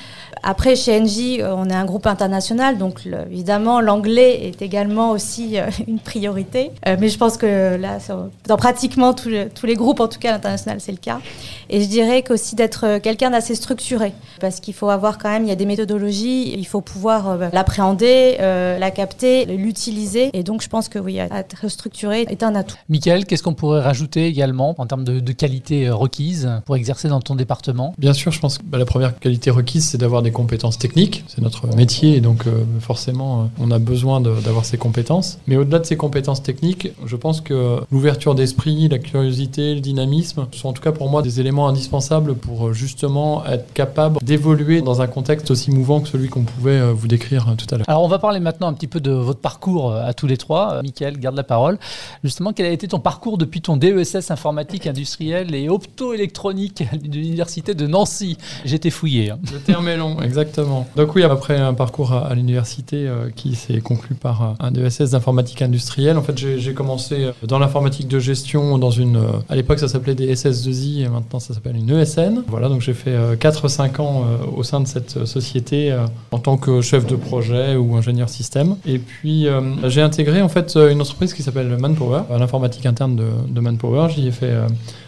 Après, 0.42 0.76
chez 0.76 1.00
Engie, 1.00 1.40
on 1.42 1.68
est 1.68 1.74
un 1.74 1.84
groupe 1.84 2.06
international, 2.06 2.78
donc 2.78 3.00
évidemment, 3.30 3.80
l'anglais 3.80 4.46
est 4.46 4.62
également 4.62 5.10
aussi 5.10 5.56
une 5.88 5.98
priorité. 5.98 6.70
mais 6.86 7.08
je 7.08 7.18
pense 7.18 7.36
que 7.36 7.76
là, 7.76 7.98
dans 8.46 8.56
pratiquement 8.56 9.12
tous 9.26 9.32
les, 9.32 9.48
tous 9.48 9.66
les 9.66 9.74
groupes, 9.74 9.98
en 9.98 10.06
tout 10.06 10.20
cas 10.20 10.30
à 10.30 10.32
l'international, 10.32 10.80
c'est 10.80 10.92
le 10.92 10.98
cas. 10.98 11.20
Et 11.68 11.82
je 11.82 11.88
dirais 11.88 12.22
qu'aussi 12.22 12.54
d'être 12.54 12.84
euh, 12.86 13.00
quelqu'un 13.00 13.30
d'assez 13.30 13.56
structuré 13.56 14.12
parce 14.40 14.60
qu'il 14.60 14.72
faut 14.72 14.88
avoir 14.88 15.18
quand 15.18 15.28
même, 15.28 15.42
il 15.42 15.48
y 15.48 15.52
a 15.52 15.56
des 15.56 15.66
méthodologies, 15.66 16.54
il 16.56 16.66
faut 16.66 16.80
pouvoir 16.80 17.28
euh, 17.28 17.48
l'appréhender, 17.52 18.36
euh, 18.38 18.78
la 18.78 18.92
capter, 18.92 19.46
l'utiliser. 19.46 20.30
Et 20.32 20.44
donc, 20.44 20.62
je 20.62 20.68
pense 20.68 20.88
que 20.88 21.00
oui, 21.00 21.18
être 21.18 21.68
structuré 21.68 22.26
est 22.28 22.44
un 22.44 22.54
atout. 22.54 22.76
Michael, 22.88 23.26
qu'est-ce 23.26 23.42
qu'on 23.42 23.54
pourrait 23.54 23.80
rajouter 23.80 24.26
également 24.26 24.74
en 24.78 24.86
termes 24.86 25.04
de, 25.04 25.32
qualité 25.32 25.90
requise 25.90 26.48
pour 26.64 26.76
exercer 26.76 27.08
dans 27.08 27.20
ton 27.20 27.34
département? 27.34 27.94
Bien 27.98 28.12
sûr, 28.12 28.30
je 28.32 28.40
pense 28.40 28.58
que 28.58 28.62
bah, 28.64 28.78
la 28.78 28.86
première 28.86 29.18
qualité 29.18 29.50
requise, 29.50 29.88
c'est 29.88 29.98
d'avoir 29.98 30.22
des 30.22 30.30
compétences 30.30 30.78
techniques. 30.78 31.24
C'est 31.26 31.42
notre 31.42 31.66
métier 31.74 32.16
et 32.16 32.20
donc 32.20 32.44
forcément, 32.80 33.50
on 33.58 33.70
a 33.70 33.78
besoin 33.78 34.20
d'avoir 34.20 34.64
ces 34.64 34.78
compétences. 34.78 35.38
Mais 35.46 35.56
au-delà 35.56 35.80
de 35.80 35.84
ces 35.84 35.96
compétences 35.96 36.42
techniques, 36.42 36.88
je 37.04 37.16
pense 37.16 37.40
que 37.40 37.80
l'ouverture 37.90 38.34
d'esprit, 38.34 38.88
la 38.88 38.98
curiosité, 38.98 39.15
le 39.22 39.80
dynamisme 39.80 40.46
sont 40.52 40.68
en 40.68 40.72
tout 40.72 40.82
cas 40.82 40.92
pour 40.92 41.08
moi 41.08 41.22
des 41.22 41.40
éléments 41.40 41.68
indispensables 41.68 42.34
pour 42.34 42.68
euh, 42.68 42.72
justement 42.72 43.44
être 43.46 43.72
capable 43.72 44.18
d'évoluer 44.22 44.82
dans 44.82 45.00
un 45.02 45.06
contexte 45.06 45.50
aussi 45.50 45.70
mouvant 45.70 46.00
que 46.00 46.08
celui 46.08 46.28
qu'on 46.28 46.44
pouvait 46.44 46.78
euh, 46.78 46.92
vous 46.92 47.08
décrire 47.08 47.48
euh, 47.48 47.54
tout 47.54 47.66
à 47.72 47.78
l'heure. 47.78 47.88
Alors 47.88 48.02
on 48.02 48.08
va 48.08 48.18
parler 48.18 48.40
maintenant 48.40 48.68
un 48.68 48.72
petit 48.72 48.86
peu 48.86 49.00
de 49.00 49.10
votre 49.10 49.40
parcours 49.40 49.94
à 49.94 50.14
tous 50.14 50.26
les 50.26 50.36
trois. 50.36 50.82
Michael, 50.82 51.18
garde 51.18 51.36
la 51.36 51.44
parole. 51.44 51.78
Justement, 52.24 52.52
quel 52.52 52.66
a 52.66 52.70
été 52.70 52.88
ton 52.88 53.00
parcours 53.00 53.38
depuis 53.38 53.60
ton 53.60 53.76
DESS 53.76 54.30
informatique 54.30 54.86
industrielle 54.86 55.54
et 55.54 55.68
optoélectronique 55.68 56.82
à 56.92 56.96
l'université 56.96 57.74
de 57.74 57.86
Nancy? 57.86 58.36
J'étais 58.64 58.90
fouillé. 58.90 59.30
Hein. 59.30 59.38
Le 59.52 59.58
terme 59.60 59.88
est 59.88 59.96
long, 59.96 60.20
exactement. 60.20 60.86
Donc 60.96 61.14
oui, 61.14 61.22
après 61.22 61.58
un 61.58 61.74
parcours 61.74 62.12
à, 62.12 62.34
l'université 62.34 63.08
qui 63.34 63.54
s'est 63.54 63.80
conclu 63.80 64.14
par 64.14 64.56
un 64.60 64.70
DESS 64.70 65.10
d'informatique 65.10 65.62
industrielle, 65.62 66.16
en 66.16 66.22
fait 66.22 66.36
j'ai 66.36 66.74
commencé 66.74 67.30
dans 67.42 67.58
l'informatique 67.58 68.08
de 68.08 68.18
gestion 68.18 68.78
dans 68.78 68.90
une... 68.90 69.05
À 69.48 69.56
l'époque 69.56 69.78
ça 69.78 69.88
s'appelait 69.88 70.14
des 70.14 70.34
SS2I 70.34 71.04
et 71.04 71.08
maintenant 71.08 71.38
ça 71.38 71.54
s'appelle 71.54 71.76
une 71.76 71.90
ESN. 71.90 72.42
Voilà, 72.48 72.68
donc 72.68 72.80
j'ai 72.80 72.94
fait 72.94 73.16
4-5 73.36 74.00
euh, 74.00 74.02
ans 74.02 74.24
euh, 74.24 74.36
au 74.56 74.62
sein 74.62 74.80
de 74.80 74.86
cette 74.86 75.16
euh, 75.16 75.26
société 75.26 75.96
en 76.30 76.38
tant 76.38 76.56
que 76.56 76.80
chef 76.80 77.06
de 77.06 77.16
projet 77.16 77.76
ou 77.76 77.96
ingénieur 77.96 78.28
système. 78.28 78.76
Et 78.86 78.98
puis 78.98 79.46
j'ai 79.84 80.02
intégré 80.02 80.42
en 80.42 80.48
fait 80.48 80.76
une 80.76 81.00
entreprise 81.00 81.34
qui 81.34 81.42
s'appelle 81.42 81.76
Manpower, 81.78 82.22
l'informatique 82.38 82.86
interne 82.86 83.16
de, 83.16 83.28
de 83.48 83.60
Manpower. 83.60 84.08
J'y 84.14 84.28
ai 84.28 84.30
fait 84.30 84.52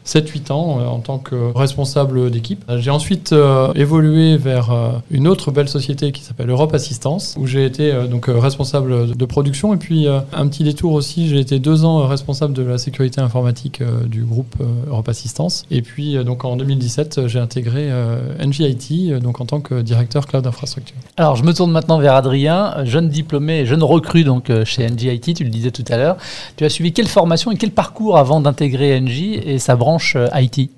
7-8 0.09 0.53
ans 0.53 0.81
en 0.87 1.01
tant 1.01 1.19
que 1.19 1.53
responsable 1.55 2.31
d'équipe. 2.31 2.65
J'ai 2.79 2.91
ensuite 2.91 3.35
évolué 3.75 4.37
vers 4.37 4.71
une 5.11 5.29
autre 5.29 5.51
belle 5.51 5.69
société 5.69 6.13
qui 6.13 6.23
s'appelle 6.23 6.49
Europe 6.49 6.75
Assistance, 6.75 7.35
où 7.39 7.47
j'ai 7.47 7.65
été 7.65 7.93
donc 8.11 8.27
responsable 8.29 9.15
de 9.15 9.25
production. 9.25 9.75
Et 9.75 9.77
puis 9.77 10.07
un 10.09 10.49
petit 10.49 10.65
détour 10.65 10.93
aussi, 10.93 11.29
j'ai 11.29 11.41
été 11.41 11.59
deux 11.59 11.85
ans 11.85 12.07
responsable 12.07 12.55
de 12.55 12.63
la 12.63 12.79
sécurité 12.79 13.21
informatique 13.21 13.83
du 14.07 14.25
groupe 14.25 14.57
Europe 14.89 15.09
Assistance. 15.09 15.65
Et 15.71 15.83
puis 15.83 16.23
donc 16.25 16.45
en 16.45 16.57
2017, 16.57 17.27
j'ai 17.27 17.39
intégré 17.39 17.89
euh, 17.91 18.45
NGIT 18.45 19.13
euh, 19.13 19.21
donc 19.21 19.41
en 19.41 19.47
tant 19.47 19.61
que 19.61 19.81
directeur 19.81 20.27
cloud 20.27 20.47
infrastructure. 20.47 20.97
Alors 21.17 21.37
je 21.37 21.45
me 21.45 21.53
tourne 21.53 21.71
maintenant 21.71 21.99
vers 21.99 22.15
Adrien, 22.15 22.85
jeune 22.85 23.09
diplômé, 23.09 23.67
jeune 23.67 23.83
recrue 23.83 24.25
donc 24.25 24.51
euh, 24.51 24.65
chez 24.65 24.89
NGIT, 24.89 25.35
tu 25.35 25.45
le 25.45 25.51
disais 25.51 25.71
tout 25.71 25.85
à 25.89 25.97
l'heure. 25.97 26.17
Tu 26.57 26.65
as 26.65 26.69
suivi 26.69 26.93
quelle 26.93 27.09
formation 27.09 27.51
et 27.51 27.57
quel 27.57 27.71
parcours 27.71 28.19
avant 28.19 28.41
d'intégrer 28.41 29.01
NG 29.01 29.41
et 29.45 29.59
sa 29.59 29.77
branche 29.77 29.98
IT 30.35 30.71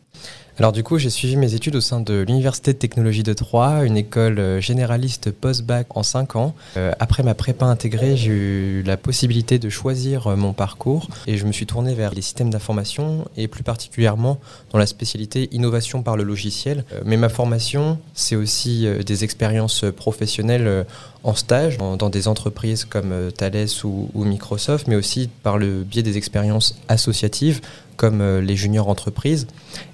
alors 0.61 0.73
du 0.73 0.83
coup, 0.83 0.99
j'ai 0.99 1.09
suivi 1.09 1.37
mes 1.37 1.55
études 1.55 1.77
au 1.77 1.81
sein 1.81 2.01
de 2.03 2.23
l'Université 2.29 2.75
de 2.75 2.79
technologie 2.79 3.23
de 3.23 3.33
Troyes, 3.33 3.83
une 3.87 3.97
école 3.97 4.39
euh, 4.39 4.61
généraliste 4.61 5.31
post-bac 5.31 5.87
en 5.97 6.03
5 6.03 6.37
ans. 6.37 6.55
Euh, 6.77 6.93
après 7.01 7.23
ma 7.23 7.33
prépa 7.33 7.65
intégrée, 7.65 8.15
j'ai 8.15 8.31
eu 8.31 8.83
la 8.83 8.99
possibilité 8.99 9.59
de 9.59 9.71
choisir 9.71 10.27
euh, 10.27 10.37
mon 10.37 10.53
parcours 10.53 11.09
et 11.27 11.39
je 11.39 11.47
me 11.47 11.53
suis 11.53 11.65
tourné 11.65 11.95
vers 11.95 12.13
les 12.13 12.21
systèmes 12.21 12.51
d'information 12.51 13.27
et 13.39 13.49
plus 13.49 13.63
particulièrement 13.63 14.39
dans 14.71 14.79
la 14.79 14.85
spécialité 14.85 15.49
innovation 15.53 16.03
par 16.03 16.19
le 16.19 16.25
logiciel. 16.25 16.85
mais 17.07 17.17
ma 17.17 17.31
formation, 17.31 17.99
c'est 18.13 18.37
aussi 18.37 18.87
des 19.07 19.25
expériences 19.25 19.87
professionnelles 19.97 20.85
en 21.25 21.35
stage 21.35 21.79
dans, 21.79 22.11
des 22.11 22.29
entreprises 22.29 22.85
comme 22.85 23.31
Thales 23.33 23.67
ou 23.85 24.25
Microsoft, 24.25 24.89
mais 24.89 24.97
aussi 24.97 25.31
par 25.43 25.59
le 25.59 25.85
biais 25.85 26.03
des 26.03 26.19
expériences 26.19 26.79
associatives 26.89 27.61
comme 28.01 28.23
euh, 28.23 28.41
les 28.41 28.57
juniors 28.57 28.89
entreprises. 28.89 29.47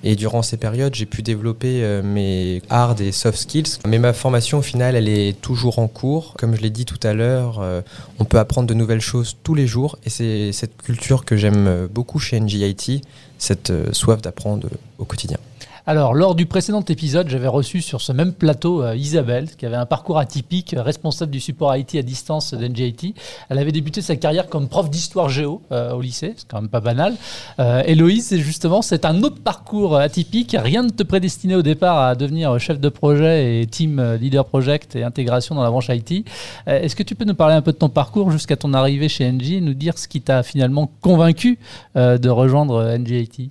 Et 0.05 0.15
durant 0.15 0.43
ces 0.43 0.57
périodes, 0.57 0.95
j'ai 0.95 1.07
pu 1.07 1.23
développer 1.23 1.83
euh, 1.83 2.05
mes 2.05 2.63
hard 2.71 3.01
et 3.01 3.11
soft 3.11 3.37
skills. 3.37 3.81
Mais 3.85 3.99
ma 3.99 4.13
formation, 4.13 4.59
au 4.59 4.63
final, 4.63 4.95
elle 4.95 5.09
est 5.09 5.41
toujours 5.41 5.81
en 5.81 5.89
cours. 5.89 6.35
Comme 6.39 6.55
je 6.55 6.61
l'ai 6.61 6.71
dit 6.71 6.85
tout 6.85 7.01
à 7.03 7.15
l'heure, 7.15 7.59
euh, 7.61 7.81
on 8.21 8.25
peut 8.25 8.39
apprendre 8.39 8.69
de 8.69 8.75
nouvelles 8.75 9.01
choses 9.01 9.37
tous 9.43 9.57
les 9.57 9.67
jours. 9.67 9.99
Et 10.05 10.11
c'est 10.11 10.53
cette 10.53 10.81
culture 10.81 11.25
que 11.25 11.37
j'aime 11.37 11.89
beaucoup 11.93 12.21
chez 12.21 12.39
NGIT, 12.39 13.01
cette 13.39 13.73
soif 13.93 14.23
d'apprendre 14.23 14.69
au 14.99 15.05
quotidien. 15.05 15.39
Alors, 15.89 16.15
lors 16.15 16.35
du 16.35 16.47
précédent 16.47 16.81
épisode, 16.81 17.29
j'avais 17.29 17.47
reçu 17.47 17.81
sur 17.81 18.01
ce 18.01 18.11
même 18.11 18.33
plateau 18.33 18.83
euh, 18.83 18.97
Isabelle, 18.97 19.55
qui 19.57 19.67
avait 19.67 19.77
un 19.77 19.87
parcours 19.87 20.19
atypique, 20.19 20.75
euh, 20.75 20.83
responsable 20.83 21.31
du 21.31 21.39
support 21.39 21.77
IT 21.77 21.95
à 21.95 22.03
distance 22.03 22.55
d'NJIT. 22.55 23.15
Elle 23.51 23.59
avait 23.61 23.71
débuté 23.71 24.03
sa 24.03 24.17
carrière 24.17 24.49
comme 24.49 24.67
prof 24.67 24.91
d'histoire 24.91 25.29
géo 25.29 25.63
euh, 25.71 25.93
au 25.93 26.01
lycée, 26.01 26.35
c'est 26.37 26.49
quand 26.49 26.61
même 26.61 26.71
pas 26.71 26.81
banal. 26.81 27.15
Héloïse, 27.59 28.27
c'est 28.27 28.41
justement, 28.41 28.83
c'est 28.83 29.05
un 29.05 29.23
autre 29.23 29.41
parcours 29.41 29.97
atypique. 29.97 30.57
Rien 30.59 30.83
ne 30.83 30.91
te 30.91 31.05
prédestinait 31.05 31.55
au 31.55 31.63
départ 31.63 32.01
à 32.01 32.17
devenir 32.17 32.59
chef 32.59 32.81
de 32.81 32.89
projet 32.89 33.61
et 33.61 33.67
team 33.67 34.03
leader 34.21 34.45
project 34.45 34.97
et 34.97 35.05
intégration 35.05 35.55
dans 35.55 35.63
la 35.63 35.71
branche 35.71 35.89
IT. 35.89 36.27
Est-ce 36.67 36.97
que 36.97 37.05
tu 37.05 37.15
peux 37.15 37.25
nous 37.25 37.35
parler 37.35 37.55
un 37.55 37.63
peu 37.63 37.71
de 37.71 37.77
ton 37.77 37.89
parcours 37.89 38.33
jusqu'à 38.33 38.57
ton 38.57 38.75
arrivée 38.75 39.09
chez 39.09 39.31
NJ 39.31 39.53
et 39.53 39.61
nous 39.61 39.75
dire 39.75 39.99
ce 39.99 40.09
qui 40.09 40.21
t'a 40.21 40.43
finalement 40.43 40.91
convaincu 41.01 41.59
de 41.95 42.29
rejoindre 42.29 42.97
NJIT 42.99 43.51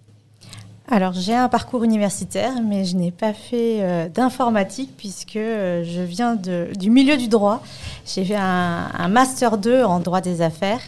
alors 0.87 1.13
j'ai 1.13 1.33
un 1.33 1.49
parcours 1.49 1.83
universitaire, 1.83 2.53
mais 2.63 2.85
je 2.85 2.95
n'ai 2.95 3.09
pas 3.09 3.33
fait 3.33 3.81
euh, 3.81 4.07
d'informatique 4.07 4.91
puisque 4.95 5.35
euh, 5.35 5.83
je 5.83 6.01
viens 6.01 6.35
du 6.35 6.91
milieu 6.91 7.17
du 7.17 7.27
droit. 7.27 7.63
J'ai 8.05 8.23
fait 8.23 8.35
un, 8.35 8.91
un, 8.93 9.07
master 9.07 9.57
2 9.57 9.83
en 9.83 9.99
droit 9.99 10.21
des 10.21 10.41
affaires. 10.41 10.81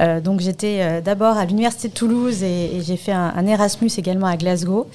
Euh, 0.00 0.20
donc 0.20 0.40
j'étais 0.40 0.78
euh, 0.80 1.00
d'abord 1.00 1.36
à 1.36 1.44
l'université 1.44 1.88
de 1.88 1.94
Toulouse 1.94 2.42
et, 2.42 2.80
j'ai 2.80 2.96
fait 2.96 3.12
un, 3.12 3.46
Erasmus 3.46 3.90
également 3.98 4.26
à 4.26 4.36
Glasgow. 4.36 4.86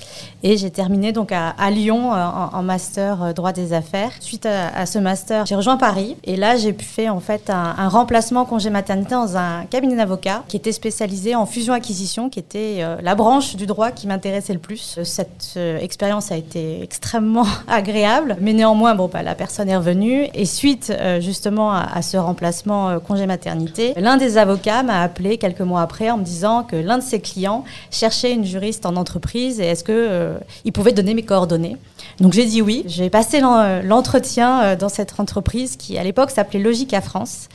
Et 0.43 0.57
j'ai 0.57 0.69
terminé 0.69 1.11
donc 1.11 1.31
à, 1.31 1.53
Lyon 1.69 2.13
euh, 2.13 2.25
en, 2.53 2.63
master 2.63 3.33
droit 3.33 3.51
des 3.51 3.73
affaires. 3.73 4.11
Suite 4.19 4.45
à, 4.45 4.85
ce 4.85 4.99
master, 4.99 5.45
j'ai 5.45 5.55
rejoint 5.55 5.77
Paris 5.77 6.17
et 6.23 6.35
là 6.35 6.57
j'ai 6.57 6.73
pu 6.73 6.85
faire 6.85 7.15
en 7.15 7.19
fait 7.19 7.49
un, 7.49 7.87
remplacement 7.89 8.45
congé 8.45 8.69
maternité 8.69 9.11
dans 9.11 9.37
un 9.37 9.65
cabinet 9.65 9.95
d'avocats 9.95 10.43
qui 10.47 10.57
était 10.57 10.71
spécialisé 10.71 11.35
en 11.35 11.45
fusion-acquisition, 11.45 12.29
qui 12.29 12.39
était 12.39 12.83
la 13.01 13.15
branche 13.15 13.55
du 13.55 13.65
droit 13.65 13.91
qui 13.91 14.07
m'intéressait 14.07 14.53
le 14.53 14.59
plus. 14.59 14.99
Cette 15.03 15.57
expérience 15.81 16.31
a 16.31 16.37
été 16.37 16.81
extrêmement 16.81 17.45
agréable, 17.67 18.37
mais 18.39 18.53
néanmoins 18.53 18.95
bon 18.95 19.09
bah, 19.11 19.23
la 19.23 19.35
personne 19.35 19.69
est 19.69 19.77
revenue 19.77 20.27
et 20.33 20.45
suite 20.45 20.93
justement 21.19 21.71
à, 21.71 21.87
à 21.93 22.01
ce 22.01 22.17
remplacement 22.17 22.99
congé 22.99 23.25
maternité, 23.25 23.93
l'un 23.97 24.17
des 24.17 24.37
avocats 24.37 24.83
m'a 24.89 25.03
appelé 25.03 25.37
quelques 25.37 25.61
mois 25.61 25.81
après 25.81 26.09
en 26.09 26.17
me 26.17 26.23
disant 26.23 26.63
que 26.63 26.75
l'un 26.75 26.97
de 26.97 27.03
ses 27.03 27.21
clients 27.21 27.63
cherchait 27.91 28.33
une 28.33 28.43
juriste 28.43 28.85
en 28.85 28.95
entreprise 28.95 29.59
et 29.59 29.65
est-ce 29.65 29.83
que 29.83 29.91
euh, 29.93 30.37
il 30.65 30.73
pouvait 30.73 30.93
donner 30.93 31.13
mes 31.13 31.23
coordonnées. 31.23 31.77
Donc 32.19 32.33
j'ai 32.33 32.45
dit 32.45 32.61
oui. 32.61 32.83
J'ai 32.87 33.09
passé 33.09 33.39
l'entretien 33.39 34.61
euh, 34.61 34.75
dans 34.75 34.89
cette 34.89 35.19
entreprise 35.19 35.75
qui 35.75 35.97
à 35.97 36.03
l'époque 36.03 36.31
s'appelait 36.31 36.59
Logica 36.59 37.01
France 37.01 37.49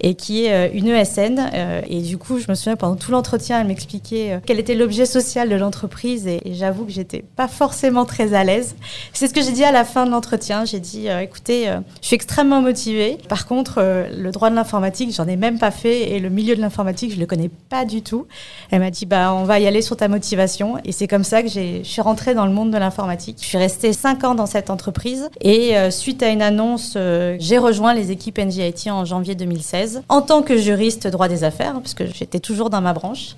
et 0.00 0.14
qui 0.14 0.44
est 0.44 0.52
euh, 0.52 0.68
une 0.72 0.88
ESN. 0.88 1.50
Euh, 1.52 1.82
et 1.88 2.00
du 2.00 2.18
coup, 2.18 2.38
je 2.38 2.46
me 2.48 2.54
souviens 2.54 2.76
pendant 2.76 2.96
tout 2.96 3.10
l'entretien, 3.10 3.60
elle 3.60 3.66
m'expliquait 3.66 4.32
euh, 4.32 4.38
quel 4.44 4.58
était 4.58 4.74
l'objet 4.74 5.06
social 5.06 5.48
de 5.48 5.56
l'entreprise 5.56 6.26
et, 6.26 6.40
j'avoue 6.52 6.84
que 6.84 6.92
j'étais 6.92 7.24
pas 7.36 7.48
forcément 7.48 8.04
très 8.04 8.34
à 8.34 8.44
l'aise. 8.44 8.74
C'est 9.12 9.28
ce 9.28 9.34
que 9.34 9.42
j'ai 9.42 9.52
dit 9.52 9.64
à 9.64 9.72
la 9.72 9.84
fin 9.84 10.06
de 10.06 10.10
l'entretien. 10.10 10.64
J'ai 10.64 10.80
dit, 10.80 11.06
écoutez, 11.08 11.66
je 12.00 12.06
suis 12.06 12.14
extrêmement 12.14 12.60
motivée. 12.60 13.18
Par 13.28 13.46
contre, 13.46 13.80
le 13.80 14.30
droit 14.30 14.50
de 14.50 14.54
l'informatique, 14.54 15.12
j'en 15.14 15.26
ai 15.26 15.36
même 15.36 15.58
pas 15.58 15.70
fait 15.70 16.10
et 16.10 16.20
le 16.20 16.28
milieu 16.28 16.56
de 16.56 16.60
l'informatique, 16.60 17.12
je 17.14 17.20
le 17.20 17.26
connais 17.26 17.50
pas 17.68 17.84
du 17.84 18.02
tout. 18.02 18.26
Elle 18.70 18.80
m'a 18.80 18.90
dit, 18.90 19.06
bah, 19.06 19.32
on 19.34 19.44
va 19.44 19.60
y 19.60 19.66
aller 19.66 19.80
sur 19.80 19.96
ta 19.96 20.08
motivation. 20.08 20.76
Et 20.84 20.92
c'est 20.92 21.06
comme 21.06 21.24
ça 21.24 21.42
que 21.42 21.48
je 21.48 21.82
suis 21.82 22.02
rentrée 22.02 22.34
dans 22.34 22.46
le 22.46 22.52
monde 22.52 22.70
de 22.70 22.78
l'informatique. 22.78 23.38
Je 23.40 23.46
suis 23.46 23.58
restée 23.58 23.92
cinq 23.92 24.24
ans 24.24 24.34
dans 24.34 24.46
cette 24.46 24.70
entreprise 24.70 25.28
et 25.40 25.74
suite 25.90 26.22
à 26.22 26.28
une 26.28 26.42
annonce, 26.42 26.96
j'ai 27.38 27.58
rejoint 27.58 27.94
les 27.94 28.10
équipes 28.10 28.38
NGIT 28.38 28.90
en 28.90 29.04
janvier 29.04 29.34
2016 29.34 29.89
en 30.08 30.22
tant 30.22 30.42
que 30.42 30.56
juriste 30.56 31.06
droit 31.06 31.28
des 31.28 31.44
affaires, 31.44 31.74
parce 31.74 31.94
que 31.94 32.04
j'étais 32.06 32.40
toujours 32.40 32.70
dans 32.70 32.80
ma 32.80 32.92
branche. 32.92 33.36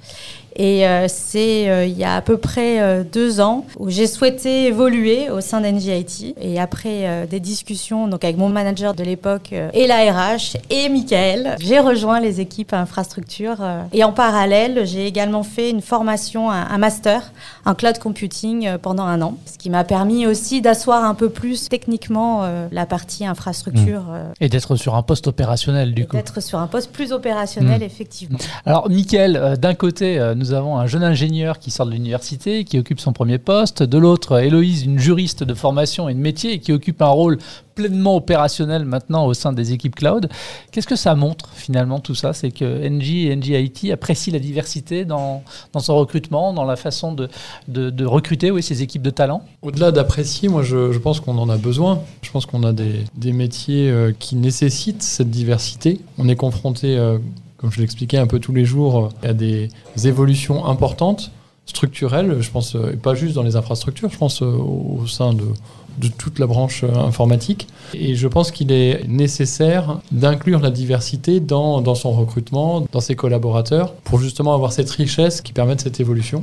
Et 0.57 0.87
euh, 0.87 1.07
c'est 1.09 1.71
euh, 1.71 1.87
il 1.87 1.97
y 1.97 2.05
a 2.05 2.17
à 2.17 2.21
peu 2.21 2.37
près 2.37 2.81
euh, 2.81 3.05
deux 3.05 3.41
ans 3.41 3.65
où 3.79 3.89
j'ai 3.89 4.07
souhaité 4.07 4.67
évoluer 4.67 5.31
au 5.31 5.41
sein 5.41 5.61
d'NGIT. 5.61 6.35
Et 6.41 6.61
après 6.61 7.27
des 7.29 7.41
discussions 7.41 8.09
donc 8.09 8.25
avec 8.25 8.37
mon 8.37 8.49
manager 8.49 8.95
de 8.95 9.03
l'époque 9.03 9.53
et 9.53 9.87
la 9.87 10.13
RH 10.13 10.57
et 10.71 10.89
Michael, 10.89 11.57
j'ai 11.61 11.79
rejoint 11.79 12.21
les 12.21 12.41
équipes 12.41 12.73
infrastructure. 12.73 13.59
et 13.93 14.05
en 14.05 14.13
parallèle, 14.13 14.87
j'ai 14.87 15.07
également 15.07 15.43
fait 15.43 15.71
une 15.71 15.81
formation, 15.81 16.51
un, 16.51 16.79
master 16.79 17.33
en 17.65 17.75
cloud 17.75 17.99
computing 17.99 18.77
pendant 18.79 19.05
un 19.05 19.23
an, 19.23 19.37
ce 19.47 19.59
qui 19.59 19.71
m'a 19.71 19.85
permis 19.85 20.27
aussi 20.27 20.61
d'asseoir 20.61 21.05
un 21.05 21.15
peu 21.15 21.29
plus 21.29 21.69
techniquement 21.69 22.49
la 22.71 22.87
partie 22.87 23.27
infrastructure. 23.27 24.03
Mmh. 24.03 24.33
Et 24.41 24.49
d'être 24.49 24.77
sur 24.77 24.95
un 24.95 25.03
poste 25.03 25.27
opérationnel 25.27 25.95
du 25.95 26.07
coup. 26.07 26.17
D'être 26.17 26.41
sur 26.43 26.59
un 26.59 26.67
poste 26.67 26.93
plus 26.93 27.13
opérationnel, 27.13 27.81
mmh. 27.81 27.85
effectivement. 27.85 28.39
Alors, 28.67 28.89
Michael, 28.91 29.57
d'un 29.61 29.75
côté, 29.75 30.19
nous 30.43 30.53
avons 30.53 30.77
un 30.77 30.89
jeune 30.89 31.05
ingénieur 31.05 31.61
qui 31.61 31.71
sort 31.71 31.87
de 31.87 31.93
l'université, 31.93 32.65
qui 32.65 32.77
occupe 32.77 32.99
son 32.99 33.13
premier 33.13 33.39
poste. 33.39 33.85
De 33.85 33.97
l'autre, 33.97 34.41
Héloïse, 34.41 34.83
une 34.83 34.99
juriste 34.99 35.45
de 35.45 35.55
formation 35.55 36.09
et 36.09 36.15
de 36.15 36.19
métier, 36.19 36.59
qui 36.59 36.73
occupe 36.73 37.01
un 37.01 37.07
rôle 37.07 37.39
pleinement 37.77 38.17
opérationnel 38.17 38.85
maintenant 38.85 39.25
au 39.27 39.35
sein 39.35 39.53
des 39.53 39.73
équipes 39.73 39.95
cloud. 39.95 40.29
Qu'est-ce 40.73 40.89
que 40.89 40.97
ça 40.97 41.15
montre 41.15 41.49
finalement 41.55 42.01
tout 42.01 42.17
ça? 42.17 42.33
C'est 42.33 42.51
que 42.51 42.65
NG 42.89 43.29
et 43.29 43.37
NG 43.37 43.93
apprécient 43.93 44.33
la 44.33 44.41
diversité 44.41 45.05
dans, 45.05 45.45
dans 45.73 45.81
son 45.81 45.97
recrutement, 45.97 46.53
dans 46.53 46.65
la 46.65 46.77
façon 46.77 47.13
de, 47.13 47.29
de, 47.69 48.05
recruter 48.05 48.51
oui, 48.51 48.65
ces 48.65 48.83
équipes 48.83 49.03
de 49.03 49.11
talent 49.11 49.45
Au-delà 49.63 49.93
d'apprécier, 49.93 50.49
moi 50.49 50.65
je, 50.65 50.99
pense 50.99 51.21
qu'on 51.21 51.39
en 51.39 51.49
a 51.49 51.57
besoin. 51.57 52.01
Je 52.23 52.33
pense 52.33 52.47
qu'on 52.47 52.65
a 52.65 52.73
des, 52.73 53.05
des 53.15 53.33
métiers 53.33 53.91
euh, 53.91 54.13
qui 54.19 54.35
nécessitent 54.35 55.05
cette 55.05 55.31
diversité. 55.31 56.01
On 56.19 56.29
est 56.29 56.37
confronté 56.37 56.99
euh, 56.99 57.19
comme 57.63 57.71
je 57.71 57.81
l'expliquais 57.81 58.19
un 58.19 58.27
peu 58.27 58.41
tous 58.41 58.53
les 58.53 58.65
jours, 58.65 59.11
il 59.23 59.29
y 59.29 59.31
a 59.31 59.35
des 59.35 59.71
évolutions 60.05 60.67
importantes, 60.67 61.31
structurelles, 61.65 62.39
je 62.41 62.51
pense, 62.51 62.75
et 62.75 62.97
pas 62.97 63.15
juste 63.15 63.35
dans 63.35 63.45
les 63.45 63.55
infrastructures, 63.55 64.11
je 64.11 64.19
pense 64.19 64.43
au 64.43 65.07
sein 65.07 65.33
de, 65.33 65.45
toute 66.19 66.41
la 66.41 66.47
branche 66.47 66.83
informatique. 66.83 67.69
Et 67.95 68.17
je 68.17 68.27
pense 68.27 68.51
qu'il 68.51 68.73
est 68.73 69.07
nécessaire 69.07 70.01
d'inclure 70.11 70.59
la 70.59 70.71
diversité 70.71 71.39
dans, 71.39 71.81
dans 71.81 71.95
son 71.95 72.11
recrutement, 72.11 72.85
dans 72.91 73.01
ses 73.01 73.15
collaborateurs, 73.15 73.95
pour 74.03 74.19
justement 74.19 74.55
avoir 74.55 74.73
cette 74.73 74.91
richesse 74.91 75.41
qui 75.41 75.53
permet 75.53 75.77
cette 75.79 76.01
évolution. 76.01 76.43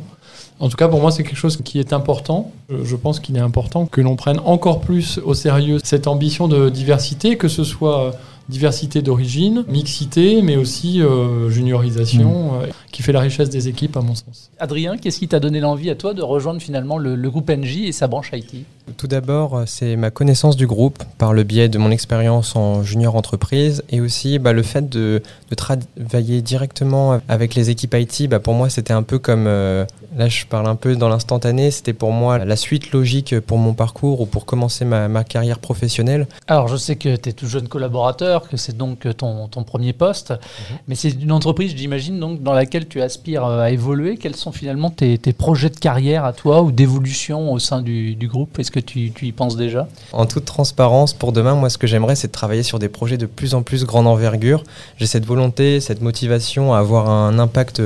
En 0.62 0.70
tout 0.70 0.78
cas, 0.78 0.88
pour 0.88 1.02
moi, 1.02 1.12
c'est 1.12 1.24
quelque 1.24 1.38
chose 1.38 1.58
qui 1.63 1.80
est 1.80 1.94
important. 1.94 2.52
Je 2.70 2.96
pense 2.96 3.20
qu'il 3.20 3.36
est 3.36 3.41
important 3.41 3.86
que 3.86 4.02
l'on 4.02 4.15
prenne 4.15 4.39
encore 4.46 4.80
plus 4.82 5.20
au 5.26 5.34
sérieux 5.34 5.80
cette 5.84 6.08
ambition 6.08 6.48
de 6.48 6.70
diversité, 6.70 7.38
que 7.38 7.48
ce 7.48 7.63
soit 7.63 8.12
diversité 8.50 9.02
d'origine, 9.02 9.64
mixité, 9.70 10.42
mais 10.42 10.58
aussi 10.58 11.02
euh, 11.02 11.50
juniorisation, 11.50 12.54
mmh. 12.54 12.64
euh, 12.64 12.68
qui 12.92 13.04
fait 13.04 13.12
la 13.12 13.22
richesse 13.22 13.50
des 13.50 13.68
équipes, 13.68 13.96
à 13.96 14.02
mon 14.02 14.16
sens. 14.16 14.50
Adrien, 14.60 14.98
qu'est-ce 14.98 15.20
qui 15.20 15.28
t'a 15.28 15.40
donné 15.40 15.60
l'envie 15.60 15.90
à 15.90 15.96
toi 15.96 16.14
de 16.14 16.24
rejoindre 16.24 16.60
finalement 16.60 16.98
le, 16.98 17.16
le 17.16 17.30
groupe 17.30 17.50
NJ 17.50 17.84
et 17.84 17.92
sa 17.92 18.08
branche 18.08 18.32
IT 18.34 18.66
Tout 18.97 19.08
d'abord, 19.08 19.63
c'est 19.65 19.95
ma 19.95 20.12
connaissance 20.12 20.56
du 20.56 20.67
groupe 20.67 21.04
par 21.17 21.34
le 21.34 21.43
biais 21.43 21.69
de 21.69 21.78
mon 21.78 21.91
expérience 21.91 22.56
en 22.56 22.84
junior 22.84 23.15
entreprise 23.15 23.84
et 23.89 24.02
aussi 24.02 24.39
bah, 24.39 24.54
le 24.54 24.63
fait 24.63 24.89
de, 24.89 25.21
de, 25.49 25.56
travailler 25.56 26.41
directement 26.41 27.19
avec 27.28 27.56
les 27.56 27.69
équipes 27.69 27.95
IT. 27.95 28.30
Bah, 28.30 28.39
pour 28.39 28.54
moi, 28.54 28.69
c'était 28.69 28.93
un 28.93 29.04
peu 29.04 29.19
comme, 29.19 29.45
euh, 29.47 29.86
là 30.15 30.28
je 30.28 30.45
parle 30.45 30.67
un 30.67 30.75
peu 30.75 30.95
dans 30.95 31.10
l'instantané, 31.10 31.71
c'était 31.71 31.93
pour 31.93 32.12
moi 32.12 32.38
la 32.39 32.56
suite 32.56 32.91
logique 32.91 33.39
pour 33.39 33.58
mon 33.58 33.73
parcours 33.73 34.21
ou 34.21 34.25
pour 34.25 34.45
commencer 34.45 34.86
ma, 34.86 35.08
ma 35.08 35.23
carrière 35.23 35.60
professionnelle. 35.60 36.28
Alors 36.47 36.67
je 36.67 36.78
sais 36.78 36.95
que 36.95 37.15
tu 37.15 37.30
es 37.30 37.34
tout 37.34 37.47
jeune 37.47 37.67
collaborateur, 37.67 38.47
que 38.47 38.58
c'est 38.58 38.75
donc 38.75 39.08
ton, 39.17 39.47
ton, 39.47 39.63
premier 39.63 39.93
poste, 39.93 40.32
mmh. 40.32 40.73
mais 40.88 40.95
c'est 40.95 41.10
une 41.10 41.32
entreprise, 41.32 41.73
j'imagine, 41.75 42.19
donc 42.19 42.41
dans 42.41 42.54
laquelle 42.54 42.88
tu 42.88 43.02
aspires 43.02 43.45
à 43.45 43.71
évoluer. 43.71 44.17
Quels 44.17 44.36
sont 44.36 44.52
finalement 44.52 44.89
tes, 44.89 45.17
tes 45.17 45.34
projets 45.34 45.69
de 45.69 45.78
carrière 45.78 46.25
à 46.25 46.34
toi 46.34 46.62
ou 46.62 46.71
d'évolution 46.71 47.52
au 47.52 47.60
sein 47.60 47.82
du, 47.82 48.15
du 48.15 48.28
groupe? 48.28 48.58
Est-ce 48.60 48.71
que 48.71 48.79
tu, 48.82 49.12
y 49.22 49.32
penses 49.32 49.56
déjà 49.56 49.88
En 50.12 50.26
toute 50.26 50.46
transparence, 50.46 51.13
pour 51.13 51.32
demain, 51.32 51.56
moi, 51.56 51.70
ce 51.70 51.78
que 51.78 51.88
j'aimerais, 51.88 52.15
c'est 52.15 52.28
de 52.28 52.32
travailler 52.32 52.63
sur 52.63 52.80
des 52.80 52.89
projets 52.89 53.18
de 53.18 53.26
plus 53.26 53.54
en 53.54 53.63
plus 53.63 53.86
grande 53.86 54.08
envergure. 54.08 54.63
J'ai 54.98 55.08
cette 55.08 55.26
volonté, 55.26 55.80
cette 55.80 56.02
motivation 56.02 56.74
à 56.74 56.80
avoir 56.80 57.10
un 57.10 57.39
impact 57.39 57.82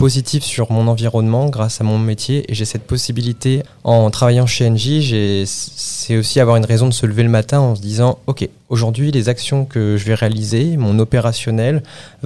positif 0.00 0.42
sur 0.42 0.72
mon 0.72 0.88
environnement 0.88 1.50
grâce 1.50 1.82
à 1.82 1.84
mon 1.84 1.98
métier 1.98 2.50
et 2.50 2.54
j'ai 2.54 2.64
cette 2.64 2.84
possibilité 2.84 3.62
en 3.84 4.08
travaillant 4.08 4.46
chez 4.46 4.70
NJ, 4.70 5.44
c'est 5.44 6.16
aussi 6.16 6.40
avoir 6.40 6.56
une 6.56 6.64
raison 6.64 6.88
de 6.88 6.94
se 6.94 7.04
lever 7.04 7.22
le 7.22 7.28
matin 7.28 7.60
en 7.60 7.74
se 7.74 7.82
disant 7.82 8.18
ok 8.26 8.48
aujourd'hui 8.70 9.10
les 9.10 9.28
actions 9.28 9.66
que 9.66 9.98
je 9.98 10.06
vais 10.06 10.14
réaliser, 10.14 10.78
mon 10.78 10.98
opérationnel 10.98 11.82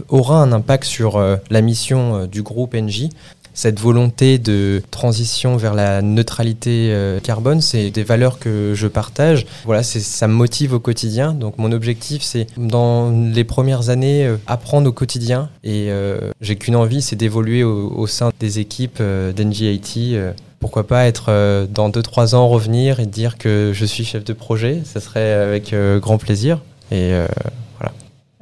aura 0.09 0.41
un 0.41 0.53
impact 0.53 0.85
sur 0.85 1.17
euh, 1.17 1.35
la 1.51 1.63
mission 1.63 2.15
euh, 2.15 2.27
du 2.29 2.43
groupe 2.43 2.77
NJ 2.77 3.09
cette 3.55 3.81
volonté 3.81 4.39
de 4.39 4.83
transition 4.91 5.57
vers 5.57 5.75
la 5.75 6.03
neutralité 6.03 6.89
euh, 6.91 7.21
carbone, 7.21 7.61
c'est 7.61 7.91
des 7.91 8.03
valeurs 8.03 8.39
que 8.39 8.73
je 8.75 8.87
partage. 8.87 9.47
Voilà, 9.65 9.83
ça 9.83 10.29
me 10.29 10.35
motive 10.35 10.75
au 10.75 10.81
quotidien. 10.81 11.33
Donc 11.33 11.59
mon 11.59 11.73
objectif, 11.73 12.23
c'est 12.23 12.47
dans 12.57 13.11
les 13.11 13.45
premières 13.45 13.89
années 13.89 14.27
euh, 14.27 14.37
apprendre 14.47 14.89
au 14.89 14.93
quotidien. 14.93 15.49
Et 15.63 15.87
euh, 15.91 16.33
j'ai 16.41 16.57
qu'une 16.57 16.77
envie, 16.77 17.03
c'est 17.03 17.17
d'évoluer 17.17 17.65
au, 17.65 18.07
sein 18.07 18.31
des 18.41 18.59
équipes 18.59 18.99
euh, 19.01 19.33
d'NGIT. 19.33 20.17
pourquoi 20.61 20.87
pas 20.87 21.07
être 21.07 21.27
euh, 21.29 21.67
dans 21.67 21.91
2-3 21.91 22.35
ans 22.35 22.49
revenir 22.49 23.01
et 23.01 23.07
dire 23.07 23.39
que 23.39 23.73
je 23.75 23.85
suis 23.85 24.05
chef 24.05 24.25
de 24.25 24.33
projet. 24.33 24.83
Ça 24.85 25.01
serait 25.01 25.33
avec 25.33 25.73
euh, 25.73 25.99
grand 25.99 26.19
plaisir. 26.19 26.61
Et 26.91 27.13
voilà. 27.13 27.29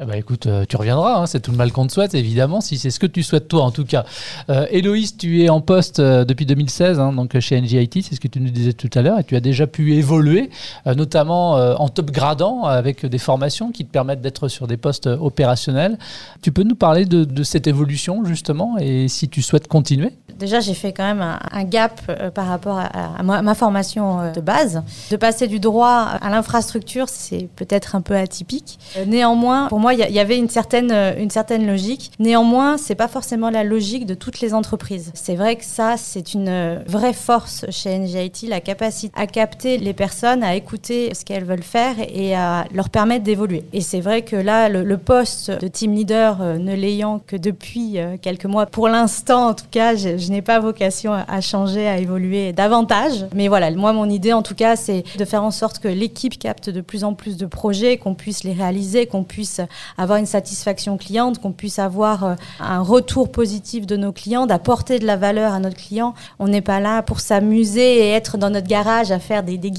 Eh 0.02 0.18
écoute, 0.18 0.46
euh, 0.46 0.64
tu 0.68 0.76
reviendras, 0.76 1.20
hein, 1.20 1.26
c'est 1.26 1.38
tout 1.38 1.52
le 1.52 1.56
mal 1.56 1.70
qu'on 1.70 1.86
te 1.86 1.92
souhaite, 1.92 2.14
évidemment, 2.14 2.60
si 2.60 2.76
c'est 2.76 2.90
ce 2.90 2.98
que 2.98 3.06
tu 3.06 3.22
souhaites 3.22 3.46
toi 3.46 3.62
en 3.62 3.70
tout 3.70 3.84
cas. 3.84 4.04
Euh, 4.50 4.66
Héloïse, 4.70 5.16
tu 5.16 5.44
es 5.44 5.48
en 5.48 5.60
poste 5.60 6.00
euh, 6.00 6.24
depuis 6.24 6.44
2016, 6.44 6.98
hein, 6.98 7.12
donc 7.12 7.38
chez 7.38 7.60
NGIT, 7.60 8.02
c'est 8.02 8.16
ce 8.16 8.20
que 8.20 8.26
tu 8.26 8.40
nous 8.40 8.50
disais 8.50 8.72
tout 8.72 8.90
à 8.94 9.02
l'heure, 9.02 9.20
et 9.20 9.24
tu 9.24 9.36
as 9.36 9.40
déjà 9.40 9.68
pu 9.68 9.94
évoluer, 9.94 10.50
euh, 10.88 10.94
notamment 10.94 11.52
en 11.52 11.88
top 11.88 12.10
gradant, 12.10 12.64
avec 12.64 13.06
des 13.06 13.18
formations 13.18 13.70
qui 13.70 13.84
te 13.84 13.90
permettent 13.90 14.20
d'être 14.20 14.48
sur 14.48 14.66
des 14.66 14.76
postes 14.76 15.06
opérationnels. 15.06 15.98
Tu 16.40 16.50
peux 16.50 16.62
nous 16.64 16.74
parler 16.74 17.04
de, 17.04 17.42
cette 17.44 17.66
évolution, 17.66 18.24
justement, 18.24 18.78
et 18.78 19.06
si 19.08 19.28
tu 19.28 19.42
souhaites 19.42 19.68
continuer? 19.68 20.12
Déjà, 20.38 20.60
j'ai 20.60 20.74
fait 20.74 20.92
quand 20.92 21.04
même 21.04 21.22
un, 21.22 21.64
gap 21.64 22.00
par 22.32 22.48
rapport 22.48 22.78
à, 22.78 23.22
ma, 23.22 23.42
ma, 23.42 23.54
formation 23.54 24.32
de 24.32 24.40
base. 24.40 24.82
De 25.10 25.16
passer 25.16 25.46
du 25.46 25.60
droit 25.60 26.08
à 26.20 26.30
l'infrastructure, 26.30 27.08
c'est 27.08 27.48
peut-être 27.54 27.94
un 27.94 28.00
peu 28.00 28.16
atypique. 28.16 28.78
néanmoins, 29.06 29.68
pour 29.68 29.78
moi, 29.78 29.91
il 29.92 29.98
y, 29.98 30.18
avait 30.18 30.38
une 30.38 30.48
certaine, 30.48 30.92
une 31.18 31.30
certaine 31.30 31.66
logique. 31.66 32.12
Néanmoins, 32.18 32.76
c'est 32.78 32.94
pas 32.94 33.08
forcément 33.08 33.50
la 33.50 33.64
logique 33.64 34.06
de 34.06 34.14
toutes 34.14 34.40
les 34.40 34.54
entreprises. 34.54 35.12
C'est 35.14 35.34
vrai 35.34 35.56
que 35.56 35.64
ça, 35.64 35.96
c'est 35.96 36.34
une 36.34 36.82
vraie 36.86 37.12
force 37.12 37.64
chez 37.70 37.98
NGIT, 37.98 38.46
la 38.48 38.60
capacité 38.60 39.12
à 39.14 39.26
capter 39.26 39.78
les 39.78 39.92
personnes, 39.92 40.42
à 40.42 40.54
écouter 40.54 41.14
ce 41.14 41.24
qu'elles 41.24 41.44
veulent 41.44 41.62
faire 41.62 41.96
et 41.98 42.34
à 42.34 42.66
leur 42.72 42.90
permettre 42.90 43.24
d'évoluer. 43.24 43.64
Et 43.72 43.80
c'est 43.80 44.00
vrai 44.00 44.22
que 44.22 44.36
là, 44.36 44.68
le, 44.68 44.96
poste 44.96 45.50
de 45.50 45.68
team 45.68 45.94
leader, 45.94 46.40
euh, 46.40 46.58
ne 46.58 46.74
l'ayant 46.74 47.20
que 47.26 47.34
depuis 47.34 47.98
euh, 47.98 48.16
quelques 48.20 48.44
mois, 48.44 48.66
pour 48.66 48.88
l'instant 48.88 49.48
en 49.48 49.54
tout 49.54 49.66
cas, 49.70 49.96
je 49.96 50.30
n'ai 50.30 50.42
pas 50.42 50.60
vocation 50.60 51.12
à, 51.12 51.40
changer, 51.40 51.88
à 51.88 51.98
évoluer 51.98 52.52
davantage. 52.52 53.26
Mais 53.34 53.48
voilà, 53.48 53.70
moi, 53.72 53.92
mon 53.92 54.08
idée 54.08 54.32
en 54.32 54.42
tout 54.42 54.54
cas, 54.54 54.76
c'est 54.76 55.02
de 55.18 55.24
faire 55.24 55.42
en 55.42 55.50
sorte 55.50 55.78
que 55.78 55.88
l'équipe 55.88 56.38
capte 56.38 56.70
de 56.70 56.80
plus 56.80 57.04
en 57.04 57.14
plus 57.14 57.36
de 57.36 57.46
projets, 57.46 57.96
qu'on 57.96 58.14
puisse 58.14 58.44
les 58.44 58.52
réaliser, 58.52 59.06
qu'on 59.06 59.24
puisse 59.24 59.60
avoir 59.98 60.18
une 60.18 60.26
satisfaction 60.26 60.96
cliente, 60.96 61.38
qu'on 61.38 61.52
puisse 61.52 61.78
avoir 61.78 62.24
euh, 62.24 62.34
un 62.60 62.80
retour 62.80 63.30
positif 63.30 63.86
de 63.86 63.96
nos 63.96 64.12
clients, 64.12 64.46
d'apporter 64.46 64.98
de 64.98 65.06
la 65.06 65.16
valeur 65.16 65.52
à 65.52 65.60
notre 65.60 65.76
client. 65.76 66.14
On 66.38 66.48
n'est 66.48 66.60
pas 66.60 66.80
là 66.80 67.02
pour 67.02 67.20
s'amuser 67.20 67.98
et 67.98 68.10
être 68.10 68.38
dans 68.38 68.50
notre 68.50 68.68
garage 68.68 69.10
à 69.10 69.18
faire 69.18 69.42
des, 69.42 69.58
des 69.58 69.70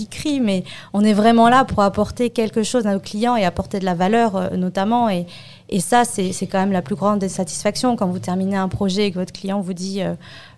mais 0.41 0.63
on 0.93 1.03
est 1.03 1.13
vraiment 1.13 1.49
là 1.49 1.65
pour 1.65 1.81
apporter 1.81 2.29
quelque 2.29 2.63
chose 2.63 2.87
à 2.87 2.93
nos 2.93 2.99
clients 2.99 3.35
et 3.35 3.45
apporter 3.45 3.79
de 3.79 3.85
la 3.85 3.93
valeur 3.93 4.35
euh, 4.35 4.49
notamment. 4.57 5.09
Et, 5.09 5.25
et 5.69 5.79
ça, 5.79 6.03
c'est 6.05 6.31
quand 6.45 6.59
même 6.59 6.71
la 6.71 6.81
plus 6.81 6.95
grande 6.95 7.19
des 7.19 7.29
satisfactions 7.29 7.95
quand 7.95 8.07
vous 8.07 8.19
terminez 8.19 8.57
un 8.57 8.67
projet 8.67 9.07
et 9.07 9.11
que 9.11 9.17
votre 9.17 9.33
client 9.33 9.59
vous 9.59 9.73
dit 9.73 10.03
euh, 10.03 10.13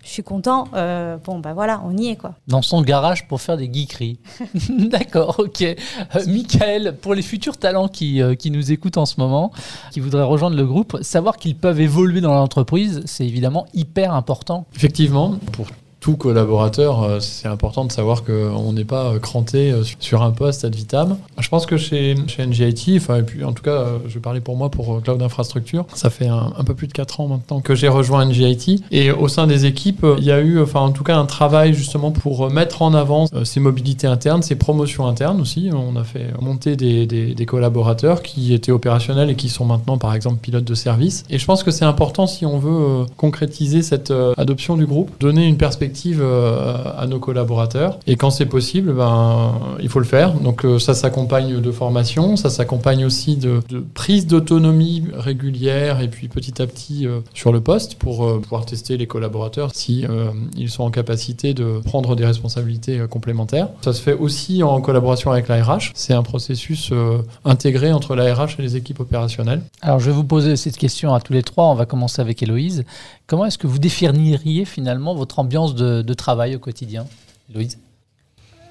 je 0.06 0.12
suis 0.12 0.22
content, 0.22 0.68
euh, 0.74 1.16
bon 1.18 1.40
ben 1.40 1.52
voilà, 1.52 1.82
on 1.84 1.96
y 1.96 2.08
est 2.08 2.16
quoi. 2.16 2.34
Dans 2.46 2.62
son 2.62 2.80
garage 2.80 3.26
pour 3.26 3.40
faire 3.40 3.56
des 3.56 3.68
geekeries. 3.72 4.20
D'accord, 4.70 5.36
ok. 5.38 5.62
Euh, 5.62 5.74
Michael, 6.26 6.96
pour 7.00 7.14
les 7.14 7.22
futurs 7.22 7.56
talents 7.56 7.88
qui, 7.88 8.20
qui 8.38 8.50
nous 8.52 8.70
écoutent 8.70 8.98
en 8.98 9.06
ce 9.06 9.18
moment, 9.18 9.50
qui 9.90 10.00
voudraient 10.00 10.22
rejoindre 10.22 10.56
le 10.56 10.64
groupe, 10.64 10.98
savoir 11.02 11.36
qu'ils 11.36 11.56
peuvent 11.56 11.80
évoluer 11.80 12.20
dans 12.20 12.34
l'entreprise, 12.34 13.02
c'est 13.04 13.26
évidemment 13.26 13.66
hyper 13.74 14.14
important. 14.14 14.66
Effectivement, 14.76 15.36
pour 15.52 15.66
tout 16.06 16.16
collaborateur, 16.16 17.02
euh, 17.02 17.18
c'est 17.18 17.48
important 17.48 17.84
de 17.84 17.90
savoir 17.90 18.22
qu'on 18.22 18.72
n'est 18.72 18.84
pas 18.84 19.06
euh, 19.06 19.18
cranté 19.18 19.72
euh, 19.72 19.82
sur 19.98 20.22
un 20.22 20.30
poste 20.30 20.64
ad 20.64 20.72
vitam. 20.72 21.16
Je 21.36 21.48
pense 21.48 21.66
que 21.66 21.76
chez, 21.76 22.14
chez 22.28 22.46
NGIT, 22.46 22.98
enfin, 22.98 23.16
et 23.16 23.22
puis 23.24 23.42
en 23.42 23.52
tout 23.52 23.64
cas, 23.64 23.86
je 24.06 24.14
vais 24.14 24.20
parler 24.20 24.38
pour 24.38 24.56
moi 24.56 24.70
pour 24.70 25.02
Cloud 25.02 25.20
Infrastructure, 25.20 25.84
ça 25.94 26.08
fait 26.08 26.28
un, 26.28 26.62
peu 26.64 26.74
plus 26.74 26.86
de 26.86 26.92
4 26.92 27.20
ans 27.20 27.26
maintenant 27.26 27.60
que 27.60 27.74
j'ai 27.74 27.88
rejoint 27.88 28.24
NGIT. 28.24 28.84
Et 28.92 29.10
au 29.10 29.26
sein 29.26 29.48
des 29.48 29.66
équipes, 29.66 30.06
il 30.18 30.22
y 30.22 30.30
a 30.30 30.38
eu, 30.38 30.60
enfin, 30.60 30.78
en 30.78 30.92
tout 30.92 31.02
cas, 31.02 31.16
un 31.16 31.26
travail 31.26 31.74
justement 31.74 32.12
pour 32.12 32.50
mettre 32.50 32.82
en 32.82 32.94
avant 32.94 33.26
ces 33.42 33.58
mobilités 33.58 34.06
internes, 34.06 34.42
ces 34.42 34.54
promotions 34.54 35.08
internes 35.08 35.40
aussi. 35.40 35.70
On 35.72 35.96
a 35.96 36.04
fait 36.04 36.28
monter 36.40 36.76
des, 36.76 37.06
des, 37.06 37.34
des 37.34 37.46
collaborateurs 37.46 38.22
qui 38.22 38.54
étaient 38.54 38.72
opérationnels 38.72 39.30
et 39.30 39.34
qui 39.34 39.48
sont 39.48 39.64
maintenant, 39.64 39.98
par 39.98 40.14
exemple, 40.14 40.38
pilotes 40.40 40.64
de 40.64 40.74
service. 40.74 41.24
Et 41.30 41.38
je 41.38 41.44
pense 41.44 41.64
que 41.64 41.72
c'est 41.72 41.84
important 41.84 42.28
si 42.28 42.46
on 42.46 42.58
veut 42.58 43.06
concrétiser 43.16 43.82
cette 43.82 44.12
adoption 44.36 44.76
du 44.76 44.86
groupe, 44.86 45.10
donner 45.18 45.46
une 45.46 45.56
perspective 45.56 45.95
euh, 46.18 46.76
à 46.96 47.06
nos 47.06 47.18
collaborateurs. 47.18 47.98
Et 48.06 48.16
quand 48.16 48.30
c'est 48.30 48.46
possible, 48.46 48.92
ben, 48.92 49.54
il 49.80 49.88
faut 49.88 49.98
le 49.98 50.04
faire. 50.04 50.34
Donc 50.34 50.64
euh, 50.64 50.78
ça 50.78 50.94
s'accompagne 50.94 51.60
de 51.60 51.72
formation, 51.72 52.36
ça 52.36 52.50
s'accompagne 52.50 53.04
aussi 53.04 53.36
de, 53.36 53.60
prise 53.94 54.26
d'autonomie 54.26 55.04
régulière 55.12 56.00
et 56.00 56.08
puis 56.08 56.28
petit 56.28 56.60
à 56.60 56.66
petit 56.66 57.06
euh, 57.06 57.20
sur 57.34 57.52
le 57.52 57.60
poste 57.60 57.96
pour 57.96 58.40
pouvoir 58.40 58.66
tester 58.66 58.96
les 58.96 59.06
collaborateurs 59.06 59.70
si 59.74 60.04
ils 60.56 60.70
sont 60.70 60.84
en 60.84 60.90
capacité 60.90 61.54
de 61.54 61.80
prendre 61.84 62.16
des 62.16 62.24
responsabilités 62.24 63.00
complémentaires. 63.08 63.68
Ça 63.82 63.92
se 63.92 64.00
fait 64.00 64.14
aussi 64.14 64.62
en 64.62 64.80
collaboration 64.80 65.30
avec 65.30 65.48
la 65.48 65.62
RH. 65.62 65.92
C'est 65.94 66.14
un 66.14 66.22
processus 66.22 66.92
intégré 67.44 67.92
entre 67.92 68.14
la 68.14 68.34
RH 68.34 68.56
et 68.58 68.62
les 68.62 68.76
équipes 68.76 69.00
opérationnelles. 69.00 69.62
Alors 69.82 70.00
je 70.00 70.06
vais 70.06 70.16
vous 70.16 70.24
poser 70.24 70.56
cette 70.56 70.76
question 70.76 71.14
à 71.14 71.20
tous 71.20 71.32
les 71.32 71.42
trois. 71.42 71.66
On 71.66 71.74
va 71.74 71.86
commencer 71.86 72.20
avec 72.20 72.42
Héloïse. 72.42 72.84
Comment 73.26 73.46
est-ce 73.46 73.58
que 73.58 73.66
vous 73.66 73.78
définiriez 73.78 74.64
finalement 74.64 75.14
votre 75.14 75.40
ambiance 75.40 75.74
de, 75.76 76.14
travail 76.14 76.56
au 76.56 76.58
quotidien, 76.58 77.06
Louise? 77.54 77.78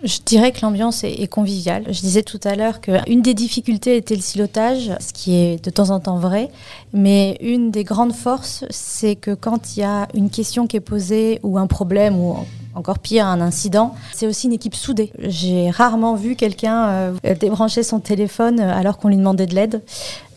Je 0.04 0.20
dirais 0.24 0.52
que 0.52 0.60
l'ambiance 0.62 1.04
est, 1.04 1.28
conviviale. 1.28 1.86
Je 1.88 2.00
disais 2.02 2.22
tout 2.22 2.40
à 2.44 2.56
l'heure 2.56 2.82
qu'une 2.82 3.22
des 3.22 3.34
difficultés 3.34 3.96
était 3.98 4.16
le 4.16 4.22
silotage, 4.22 4.92
ce 5.00 5.14
qui 5.14 5.34
est 5.34 5.64
de 5.64 5.70
temps 5.72 5.90
en 5.90 6.00
temps 6.00 6.18
vrai. 6.18 6.52
Mais 6.94 7.38
une 7.40 7.72
des 7.72 7.84
grandes 7.84 8.14
forces, 8.14 8.66
c'est 8.70 9.16
que 9.16 9.34
quand 9.34 9.76
il 9.76 9.80
y 9.80 9.84
a 9.84 10.08
une 10.14 10.30
question 10.30 10.68
qui 10.68 10.78
est 10.78 10.82
posée 10.82 11.40
ou 11.44 11.58
un 11.58 11.66
problème 11.66 12.20
ou 12.20 12.38
encore 12.76 13.00
pire, 13.00 13.26
un 13.26 13.42
incident, 13.42 13.96
c'est 14.14 14.28
aussi 14.28 14.48
une 14.48 14.54
équipe 14.54 14.76
soudée. 14.76 15.12
J'ai 15.20 15.70
rarement 15.72 16.16
vu 16.16 16.36
quelqu'un 16.36 16.88
euh, 16.88 17.36
débrancher 17.40 17.84
son 17.84 18.00
téléphone 18.00 18.60
alors 18.60 18.98
qu'on 18.98 19.08
lui 19.08 19.18
demandait 19.18 19.48
de 19.48 19.56
l'aide. 19.56 19.82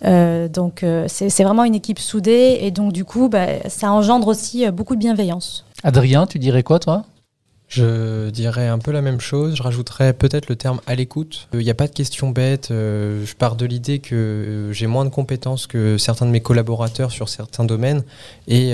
Euh, 0.04 0.46
donc 0.48 0.84
euh, 0.84 1.06
c'est 1.08 1.42
vraiment 1.42 1.64
une 1.64 1.74
équipe 1.74 1.98
soudée 1.98 2.58
et 2.62 2.70
donc 2.70 2.92
du 2.92 3.04
coup 3.04 3.28
bah, 3.28 3.68
ça 3.68 3.90
engendre 3.90 4.28
aussi 4.28 4.70
beaucoup 4.70 4.94
de 4.94 5.00
bienveillance. 5.00 5.64
Adrien, 5.84 6.26
tu 6.26 6.38
dirais 6.38 6.62
quoi 6.62 6.78
toi? 6.78 7.04
Je 7.68 8.30
dirais 8.30 8.66
un 8.66 8.78
peu 8.78 8.92
la 8.92 9.02
même 9.02 9.20
chose. 9.20 9.54
Je 9.54 9.62
rajouterais 9.62 10.14
peut-être 10.14 10.48
le 10.48 10.56
terme 10.56 10.80
à 10.86 10.94
l'écoute. 10.94 11.48
Il 11.52 11.60
n'y 11.60 11.70
a 11.70 11.74
pas 11.74 11.86
de 11.86 11.92
questions 11.92 12.30
bêtes. 12.30 12.68
je 12.70 13.34
pars 13.34 13.56
de 13.56 13.66
l'idée 13.66 13.98
que 13.98 14.70
j'ai 14.72 14.86
moins 14.86 15.04
de 15.04 15.10
compétences 15.10 15.66
que 15.66 15.98
certains 15.98 16.24
de 16.24 16.30
mes 16.30 16.40
collaborateurs 16.40 17.10
sur 17.12 17.28
certains 17.28 17.64
domaines. 17.64 18.04
Et 18.46 18.72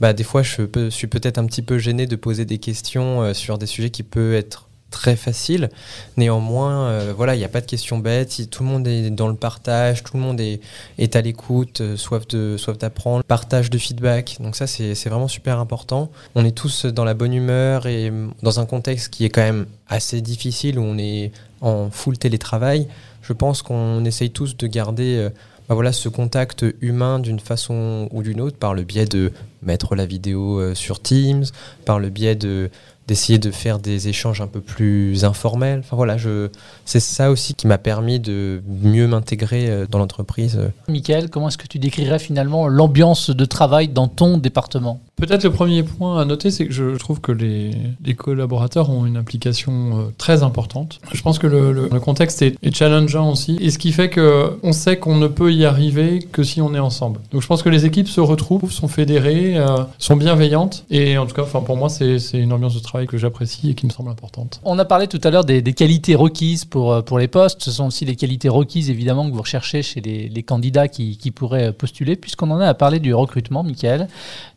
bah, 0.00 0.12
des 0.12 0.24
fois, 0.24 0.42
je 0.42 0.90
suis 0.90 1.06
peut-être 1.06 1.38
un 1.38 1.46
petit 1.46 1.62
peu 1.62 1.78
gêné 1.78 2.06
de 2.06 2.16
poser 2.16 2.44
des 2.44 2.58
questions 2.58 3.32
sur 3.32 3.56
des 3.56 3.66
sujets 3.66 3.90
qui 3.90 4.02
peuvent 4.02 4.34
être 4.34 4.68
très 4.90 5.16
facile. 5.16 5.70
Néanmoins, 6.16 6.88
euh, 6.88 7.14
voilà, 7.16 7.34
il 7.34 7.38
n'y 7.38 7.44
a 7.44 7.48
pas 7.48 7.60
de 7.60 7.66
questions 7.66 7.98
bêtes. 7.98 8.50
Tout 8.50 8.62
le 8.62 8.68
monde 8.68 8.86
est 8.86 9.10
dans 9.10 9.28
le 9.28 9.34
partage, 9.34 10.02
tout 10.02 10.16
le 10.16 10.22
monde 10.22 10.40
est, 10.40 10.60
est 10.98 11.16
à 11.16 11.20
l'écoute, 11.20 11.80
euh, 11.80 11.96
soif 11.96 12.26
de 12.28 12.56
soif 12.56 12.76
d'apprendre, 12.76 13.24
partage 13.24 13.70
de 13.70 13.78
feedback. 13.78 14.36
Donc 14.40 14.56
ça, 14.56 14.66
c'est 14.66 15.08
vraiment 15.08 15.28
super 15.28 15.58
important. 15.58 16.10
On 16.34 16.44
est 16.44 16.54
tous 16.54 16.84
dans 16.86 17.04
la 17.04 17.14
bonne 17.14 17.32
humeur 17.32 17.86
et 17.86 18.12
dans 18.42 18.60
un 18.60 18.66
contexte 18.66 19.08
qui 19.08 19.24
est 19.24 19.30
quand 19.30 19.42
même 19.42 19.66
assez 19.88 20.20
difficile 20.20 20.78
où 20.78 20.82
on 20.82 20.98
est 20.98 21.32
en 21.60 21.90
full 21.90 22.18
télétravail. 22.18 22.86
Je 23.22 23.32
pense 23.32 23.62
qu'on 23.62 24.04
essaye 24.04 24.30
tous 24.30 24.56
de 24.56 24.66
garder 24.66 25.16
euh, 25.16 25.30
bah 25.68 25.74
voilà, 25.76 25.92
ce 25.92 26.08
contact 26.08 26.64
humain 26.80 27.20
d'une 27.20 27.38
façon 27.38 28.08
ou 28.10 28.24
d'une 28.24 28.40
autre 28.40 28.56
par 28.56 28.74
le 28.74 28.82
biais 28.82 29.04
de 29.04 29.30
mettre 29.62 29.94
la 29.94 30.04
vidéo 30.04 30.74
sur 30.74 31.00
Teams, 31.00 31.44
par 31.84 32.00
le 32.00 32.08
biais 32.08 32.34
de 32.34 32.70
d'essayer 33.10 33.40
de 33.40 33.50
faire 33.50 33.80
des 33.80 34.06
échanges 34.06 34.40
un 34.40 34.46
peu 34.46 34.60
plus 34.60 35.24
informels. 35.24 35.80
Enfin 35.80 35.96
voilà, 35.96 36.16
je, 36.16 36.48
c'est 36.84 37.00
ça 37.00 37.32
aussi 37.32 37.54
qui 37.54 37.66
m'a 37.66 37.76
permis 37.76 38.20
de 38.20 38.62
mieux 38.68 39.08
m'intégrer 39.08 39.68
euh, 39.68 39.84
dans 39.90 39.98
l'entreprise. 39.98 40.60
Michael, 40.86 41.28
comment 41.28 41.48
est-ce 41.48 41.58
que 41.58 41.66
tu 41.66 41.80
décrirais 41.80 42.20
finalement 42.20 42.68
l'ambiance 42.68 43.30
de 43.30 43.44
travail 43.44 43.88
dans 43.88 44.06
ton 44.06 44.38
département? 44.38 45.00
Peut-être 45.20 45.44
le 45.44 45.50
premier 45.50 45.82
point 45.82 46.18
à 46.18 46.24
noter, 46.24 46.50
c'est 46.50 46.66
que 46.66 46.72
je 46.72 46.96
trouve 46.96 47.20
que 47.20 47.30
les, 47.30 47.74
collaborateurs 48.16 48.88
ont 48.88 49.04
une 49.04 49.18
implication 49.18 49.98
euh, 49.98 50.02
très 50.16 50.42
importante. 50.42 50.98
Je 51.12 51.20
pense 51.20 51.38
que 51.38 51.46
le, 51.46 51.88
contexte 52.00 52.40
est, 52.42 52.56
challengeant 52.74 53.30
aussi, 53.30 53.58
et 53.60 53.70
ce 53.70 53.78
qui 53.78 53.92
fait 53.92 54.08
que 54.08 54.58
on 54.62 54.72
sait 54.72 54.96
qu'on 54.96 55.16
ne 55.16 55.26
peut 55.26 55.52
y 55.52 55.66
arriver 55.66 56.20
que 56.32 56.42
si 56.42 56.62
on 56.62 56.74
est 56.74 56.78
ensemble. 56.78 57.20
Donc 57.32 57.42
je 57.42 57.46
pense 57.46 57.62
que 57.62 57.68
les 57.68 57.84
équipes 57.84 58.08
se 58.08 58.20
retrouvent, 58.20 58.72
sont 58.72 58.88
fédérées, 58.88 59.58
euh, 59.58 59.84
sont 59.98 60.16
bienveillantes, 60.16 60.84
et 60.90 61.18
en 61.18 61.26
tout 61.26 61.34
cas, 61.34 61.42
enfin 61.42 61.60
pour 61.60 61.76
moi, 61.76 61.90
c'est 61.90 62.18
une 62.32 62.52
ambiance 62.52 62.74
de 62.74 62.80
travail 62.80 63.06
que 63.06 63.18
j'apprécie 63.18 63.70
et 63.70 63.74
qui 63.74 63.86
me 63.86 63.90
semble 63.90 64.10
importante. 64.10 64.60
On 64.64 64.78
a 64.78 64.86
parlé 64.86 65.06
tout 65.06 65.20
à 65.22 65.30
l'heure 65.30 65.44
des, 65.44 65.62
qualités 65.74 66.14
requises 66.14 66.64
pour, 66.64 66.92
euh, 66.92 67.02
pour 67.02 67.18
les 67.18 67.28
postes. 67.28 67.62
Ce 67.62 67.70
sont 67.70 67.86
aussi 67.86 68.06
les 68.06 68.16
qualités 68.16 68.48
requises, 68.48 68.88
évidemment, 68.88 69.28
que 69.28 69.34
vous 69.34 69.42
recherchez 69.42 69.82
chez 69.82 70.00
les, 70.00 70.42
candidats 70.42 70.88
qui, 70.88 71.30
pourraient 71.30 71.72
postuler. 71.72 72.16
Puisqu'on 72.16 72.50
en 72.50 72.58
a 72.58 72.66
à 72.66 72.74
parler 72.74 72.98
du 72.98 73.12
recrutement, 73.12 73.62
Michael, 73.62 74.08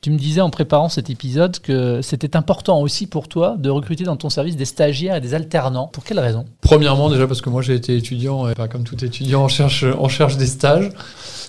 tu 0.02 0.10
me 0.10 0.18
disais 0.18 0.42
en 0.42 0.50
préparant 0.54 0.88
cet 0.88 1.10
épisode 1.10 1.60
que 1.60 2.02
c'était 2.02 2.38
important 2.38 2.80
aussi 2.80 3.08
pour 3.08 3.28
toi 3.28 3.56
de 3.58 3.70
recruter 3.70 4.06
dans 4.06 4.16
ton 4.16 4.30
service 4.30 4.56
des 4.56 4.66
stagiaires 4.66 5.16
et 5.16 5.22
des 5.22 5.34
alternants. 5.34 5.88
Pour 5.88 6.04
quelle 6.06 6.20
raison? 6.20 6.46
Premièrement, 6.62 7.10
déjà 7.10 7.28
parce 7.28 7.42
que 7.42 7.50
moi 7.50 7.62
j'ai 7.62 7.74
été 7.74 7.98
étudiant 7.98 8.48
et 8.48 8.54
comme 8.70 8.84
tout 8.84 9.04
étudiant, 9.04 9.44
on 9.44 9.48
cherche, 9.48 9.84
on 10.00 10.08
cherche 10.08 10.38
des 10.38 10.46
stages. 10.46 10.92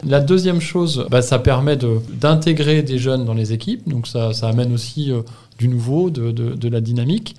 La 0.07 0.21
deuxième 0.21 0.61
chose, 0.61 1.07
bah, 1.11 1.23
ça 1.23 1.39
permet 1.39 1.77
d'intégrer 1.77 2.83
des 2.83 2.99
jeunes 2.99 3.25
dans 3.25 3.35
les 3.35 3.53
équipes, 3.53 3.89
donc 3.89 4.07
ça, 4.07 4.33
ça 4.33 4.49
amène 4.49 4.73
aussi 4.73 5.13
euh, 5.13 5.23
du 5.59 5.69
nouveau, 5.69 6.11
de, 6.11 6.31
de, 6.31 6.55
de, 6.55 6.69
la 6.69 6.81
dynamique. 6.81 7.37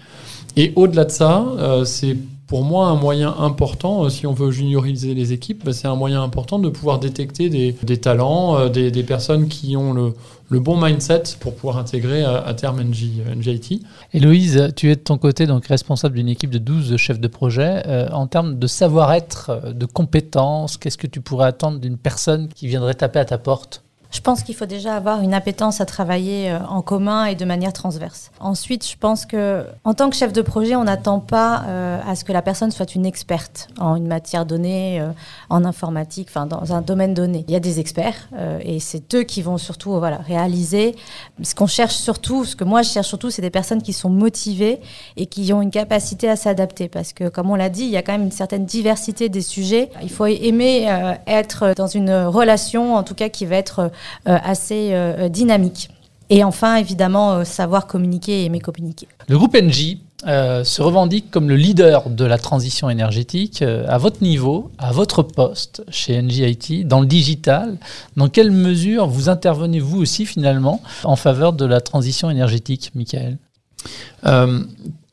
Et 0.55 0.71
au-delà 0.75 1.05
de 1.05 1.11
ça, 1.11 1.45
euh, 1.57 1.83
c'est 1.83 2.15
pour 2.47 2.63
moi, 2.63 2.87
un 2.87 2.95
moyen 2.95 3.35
important, 3.39 4.03
euh, 4.03 4.09
si 4.09 4.27
on 4.27 4.33
veut 4.33 4.51
junioriser 4.51 5.15
les 5.15 5.33
équipes, 5.33 5.65
bah, 5.65 5.73
c'est 5.73 5.87
un 5.87 5.95
moyen 5.95 6.21
important 6.21 6.59
de 6.59 6.69
pouvoir 6.69 6.99
détecter 6.99 7.49
des, 7.49 7.97
talents, 7.97 8.57
euh, 8.57 8.69
des, 8.69 9.03
personnes 9.03 9.47
qui 9.47 9.75
ont 9.75 9.93
le, 9.93 10.59
bon 10.59 10.79
mindset 10.79 11.23
pour 11.39 11.55
pouvoir 11.55 11.77
intégrer 11.77 12.23
à, 12.23 12.53
terme 12.53 12.81
NG, 12.81 13.23
NGIT. 13.35 13.81
Héloïse, 14.13 14.71
tu 14.75 14.91
es 14.91 14.95
de 14.95 15.01
ton 15.01 15.17
côté 15.17 15.47
donc 15.47 15.65
responsable 15.65 16.15
d'une 16.15 16.29
équipe 16.29 16.51
de 16.51 16.59
12 16.59 16.97
chefs 16.97 17.19
de 17.19 17.27
projet. 17.27 17.83
Euh, 17.87 18.09
en 18.11 18.27
termes 18.27 18.59
de 18.59 18.67
savoir-être, 18.67 19.73
de 19.73 19.85
compétences, 19.85 20.77
qu'est-ce 20.77 20.97
que 20.97 21.07
tu 21.07 21.21
pourrais 21.21 21.47
attendre 21.47 21.79
d'une 21.79 21.97
personne 21.97 22.47
qui 22.49 22.67
viendrait 22.67 22.93
taper 22.93 23.19
à 23.19 23.25
ta 23.25 23.37
porte? 23.37 23.84
Je 24.11 24.21
pense 24.21 24.43
qu'il 24.43 24.55
faut 24.55 24.65
déjà 24.65 24.95
avoir 24.95 25.21
une 25.21 25.33
appétence 25.33 25.81
à 25.81 25.85
travailler 25.85 26.51
euh, 26.51 26.59
en 26.67 26.81
commun 26.81 27.25
et 27.25 27.35
de 27.35 27.45
manière 27.45 27.73
transverse. 27.73 28.31
Ensuite, 28.39 28.87
je 28.87 28.95
pense 28.97 29.25
que 29.25 29.65
en 29.83 29.93
tant 29.93 30.09
que 30.09 30.15
chef 30.15 30.33
de 30.33 30.41
projet, 30.41 30.75
on 30.75 30.85
n'attend 30.85 31.19
pas 31.19 31.63
euh, 31.67 31.99
à 32.07 32.15
ce 32.15 32.23
que 32.23 32.31
la 32.31 32.41
personne 32.41 32.71
soit 32.71 32.95
une 32.95 33.05
experte 33.05 33.67
en 33.79 33.95
une 33.95 34.07
matière 34.07 34.45
donnée, 34.45 35.01
euh, 35.01 35.09
en 35.49 35.65
informatique, 35.65 36.27
enfin 36.29 36.45
dans 36.45 36.73
un 36.73 36.81
domaine 36.81 37.13
donné. 37.13 37.45
Il 37.47 37.53
y 37.53 37.57
a 37.57 37.59
des 37.59 37.79
experts 37.79 38.29
et 38.61 38.79
c'est 38.79 39.13
eux 39.15 39.23
qui 39.23 39.41
vont 39.41 39.57
surtout 39.57 39.91
voilà 39.99 40.17
réaliser. 40.17 40.95
Ce 41.41 41.55
qu'on 41.55 41.67
cherche 41.67 41.95
surtout, 41.95 42.45
ce 42.45 42.55
que 42.55 42.63
moi 42.63 42.81
je 42.81 42.89
cherche 42.89 43.07
surtout, 43.07 43.29
c'est 43.29 43.41
des 43.41 43.49
personnes 43.49 43.81
qui 43.81 43.93
sont 43.93 44.09
motivées 44.09 44.79
et 45.17 45.25
qui 45.25 45.51
ont 45.53 45.61
une 45.61 45.71
capacité 45.71 46.29
à 46.29 46.35
s'adapter. 46.35 46.87
Parce 46.87 47.13
que 47.13 47.29
comme 47.29 47.49
on 47.49 47.55
l'a 47.55 47.69
dit, 47.69 47.83
il 47.83 47.89
y 47.89 47.97
a 47.97 48.01
quand 48.01 48.13
même 48.13 48.23
une 48.23 48.31
certaine 48.31 48.65
diversité 48.65 49.29
des 49.29 49.41
sujets. 49.41 49.89
Il 50.01 50.09
faut 50.09 50.25
aimer 50.25 50.87
être 51.27 51.73
dans 51.75 51.87
une 51.87 52.11
relation, 52.11 52.95
en 52.95 53.03
tout 53.03 53.15
cas 53.15 53.29
qui 53.29 53.45
va 53.45 53.55
être 53.55 53.91
assez 54.25 54.89
euh, 54.93 55.29
dynamique. 55.29 55.89
Et 56.29 56.43
enfin, 56.43 56.77
évidemment, 56.77 57.33
euh, 57.33 57.43
savoir 57.43 57.87
communiquer 57.87 58.41
et 58.41 58.45
aimer 58.45 58.59
communiquer. 58.59 59.07
Le 59.27 59.37
groupe 59.37 59.55
NJ 59.55 59.97
se 60.25 60.81
revendique 60.81 61.29
comme 61.29 61.47
le 61.49 61.55
leader 61.55 62.09
de 62.09 62.25
la 62.25 62.39
transition 62.39 62.89
énergétique 62.89 63.61
à 63.61 63.99
votre 63.99 64.23
niveau, 64.23 64.71
à 64.79 64.91
votre 64.91 65.21
poste 65.21 65.83
chez 65.89 66.19
NJ 66.19 66.39
IT, 66.39 66.87
dans 66.87 66.99
le 66.99 67.05
digital. 67.05 67.77
Dans 68.17 68.27
quelle 68.27 68.49
mesure 68.49 69.05
vous 69.05 69.29
intervenez 69.29 69.79
vous 69.79 70.01
aussi 70.01 70.25
finalement 70.25 70.81
en 71.03 71.15
faveur 71.15 71.53
de 71.53 71.65
la 71.65 71.79
transition 71.79 72.31
énergétique, 72.31 72.89
Michael? 72.95 73.37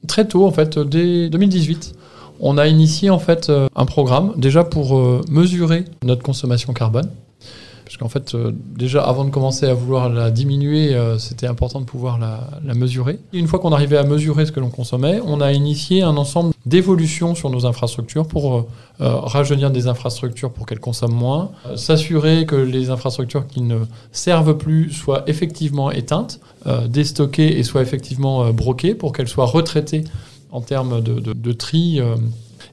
Très 0.09 0.27
tôt, 0.27 0.47
en 0.47 0.51
fait, 0.51 0.79
dès 0.79 1.29
2018, 1.29 1.93
on 2.41 2.57
a 2.57 2.67
initié 2.67 3.11
en 3.11 3.19
fait 3.19 3.53
un 3.77 3.85
programme 3.85 4.33
déjà 4.39 4.65
pour 4.65 4.99
mesurer 5.29 5.85
notre 6.05 6.23
consommation 6.23 6.73
carbone 6.73 7.11
qu'en 8.03 8.09
fait, 8.09 8.35
euh, 8.35 8.51
déjà 8.77 9.03
avant 9.03 9.25
de 9.25 9.31
commencer 9.31 9.67
à 9.67 9.75
vouloir 9.75 10.09
la 10.09 10.33
diminuer, 10.33 10.93
euh, 10.93 11.19
c'était 11.19 11.47
important 11.47 11.81
de 11.81 11.85
pouvoir 11.85 12.19
la, 12.19 12.75
mesurer. 12.75 13.21
une 13.33 13.47
fois 13.47 13.61
qu'on 13.61 13.71
arrivait 13.73 13.97
à 13.97 14.03
mesurer 14.03 14.45
ce 14.45 14.51
que 14.51 14.59
l'on 14.59 14.71
consommait, 14.71 15.21
on 15.25 15.41
a 15.41 15.53
initié 15.53 16.03
un 16.03 16.17
ensemble 16.17 16.53
d'évolutions 16.67 17.37
sur 17.37 17.49
nos 17.49 17.65
infrastructures 17.65 18.27
pour 18.27 18.57
euh, 18.57 18.65
rajeunir 18.99 19.71
des 19.71 19.87
infrastructures 19.87 20.51
pour 20.51 20.67
qu'elles 20.67 20.81
consomment 20.81 21.15
moins, 21.15 21.51
s'assurer 21.77 22.45
que 22.45 22.57
les 22.57 22.91
infrastructures 22.91 23.47
qui 23.47 23.61
ne 23.61 23.79
servent 24.11 24.57
plus 24.57 24.91
soient 24.91 25.23
effectivement 25.29 25.91
éteintes, 25.91 26.41
déstockées 26.89 27.59
et 27.59 27.63
soient 27.63 27.83
effectivement 27.83 28.53
broquées 28.53 28.95
pour 28.95 29.13
qu'elles 29.13 29.29
soient 29.29 29.47
retraitées 29.47 30.05
en 30.51 30.61
termes 30.61 31.01
de, 31.01 31.21
de 31.21 31.53
tri 31.53 32.01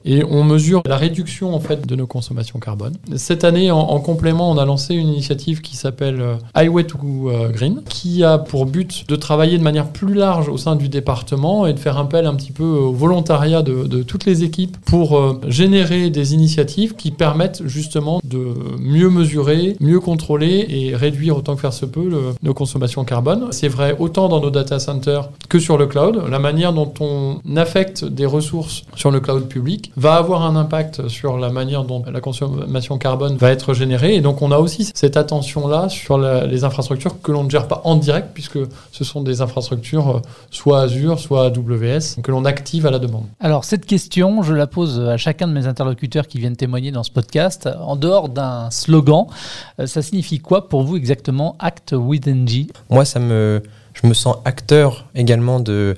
et 0.04 0.24
on 0.24 0.44
mesure 0.44 0.82
la 0.86 0.96
réduction 0.96 1.54
en 1.54 1.60
fait 1.60 1.86
de 1.86 1.96
nos 1.96 2.06
consommations 2.06 2.58
carbone. 2.58 2.94
Cette 3.16 3.44
année, 3.44 3.70
en, 3.70 4.00
complément, 4.00 4.50
on 4.50 4.58
a 4.58 4.64
lancé 4.64 4.94
une 4.94 5.08
initiative 5.08 5.60
qui 5.60 5.76
s'appelle 5.76 6.20
euh, 6.20 6.34
Highway 6.54 6.84
to 6.84 6.98
euh, 7.28 7.50
Green, 7.50 7.82
qui 7.88 8.24
a 8.24 8.38
pour 8.38 8.66
but 8.66 9.04
de 9.08 9.16
travailler 9.16 9.58
de 9.58 9.62
manière 9.62 9.88
plus 9.88 10.14
large 10.14 10.48
au 10.48 10.56
sein 10.56 10.76
du 10.76 10.88
département 10.88 11.66
et 11.66 11.72
de 11.72 11.78
faire 11.78 11.98
appel 11.98 12.26
un 12.26 12.34
petit 12.34 12.52
peu 12.52 12.64
au 12.64 12.92
volontariat 12.92 13.62
de, 13.62 14.02
toutes 14.02 14.24
les 14.24 14.44
équipes 14.44 14.76
pour 14.84 15.18
euh, 15.18 15.40
générer 15.48 16.10
des 16.10 16.34
initiatives 16.34 16.94
qui 16.94 17.10
permettent 17.10 17.62
justement 17.66 18.20
de 18.24 18.54
mieux 18.78 19.10
mesurer, 19.10 19.76
mieux 19.80 20.00
contrôler 20.00 20.66
et 20.68 20.96
réduire 20.96 21.36
autant 21.36 21.54
que 21.54 21.60
faire 21.60 21.72
se 21.72 21.86
peut 21.86 22.10
nos 22.42 22.54
consommations 22.54 23.04
carbone. 23.04 23.48
C'est 23.50 23.68
vrai 23.68 23.96
autant 23.98 24.28
dans 24.28 24.40
nos 24.40 24.50
data 24.50 24.78
centers 24.78 25.28
que 25.48 25.58
sur 25.58 25.76
le 25.76 25.86
cloud. 25.86 26.22
La 26.30 26.38
manière 26.38 26.72
dont 26.72 26.92
on 27.00 27.40
affecte 27.56 28.04
des 28.04 28.26
ressources 28.26 28.84
sur 28.94 29.10
le 29.10 29.20
cloud 29.20 29.46
public 29.48 29.89
va 29.96 30.14
avoir 30.14 30.42
un 30.42 30.56
impact 30.56 31.08
sur 31.08 31.38
la 31.38 31.50
manière 31.50 31.84
dont 31.84 32.02
la 32.10 32.20
consommation 32.20 32.98
carbone 32.98 33.36
va 33.36 33.50
être 33.50 33.74
générée. 33.74 34.14
Et 34.14 34.20
donc 34.20 34.42
on 34.42 34.50
a 34.52 34.58
aussi 34.58 34.90
cette 34.94 35.16
attention-là 35.16 35.88
sur 35.88 36.18
les 36.18 36.64
infrastructures 36.64 37.20
que 37.20 37.32
l'on 37.32 37.44
ne 37.44 37.50
gère 37.50 37.68
pas 37.68 37.82
en 37.84 37.96
direct, 37.96 38.28
puisque 38.34 38.58
ce 38.92 39.04
sont 39.04 39.22
des 39.22 39.40
infrastructures 39.40 40.16
euh, 40.16 40.20
soit 40.50 40.82
Azure, 40.82 41.18
soit 41.18 41.46
AWS, 41.46 42.20
que 42.22 42.30
l'on 42.30 42.44
active 42.44 42.86
à 42.86 42.90
la 42.90 42.98
demande. 42.98 43.24
Alors 43.40 43.64
cette 43.64 43.86
question, 43.86 44.42
je 44.42 44.54
la 44.54 44.66
pose 44.66 45.00
à 45.00 45.16
chacun 45.16 45.48
de 45.48 45.52
mes 45.52 45.66
interlocuteurs 45.66 46.26
qui 46.26 46.38
viennent 46.38 46.56
témoigner 46.56 46.90
dans 46.90 47.02
ce 47.02 47.10
podcast. 47.10 47.68
En 47.80 47.96
dehors 47.96 48.28
d'un 48.28 48.70
slogan, 48.70 49.26
euh, 49.78 49.86
ça 49.86 50.02
signifie 50.02 50.38
quoi 50.38 50.68
pour 50.68 50.82
vous 50.82 50.96
exactement 50.96 51.56
Act 51.58 51.94
with 51.96 52.26
NG 52.26 52.68
Moi, 52.88 53.04
ça 53.04 53.18
me, 53.18 53.62
je 53.94 54.06
me 54.06 54.14
sens 54.14 54.36
acteur 54.44 55.06
également 55.14 55.60
de 55.60 55.96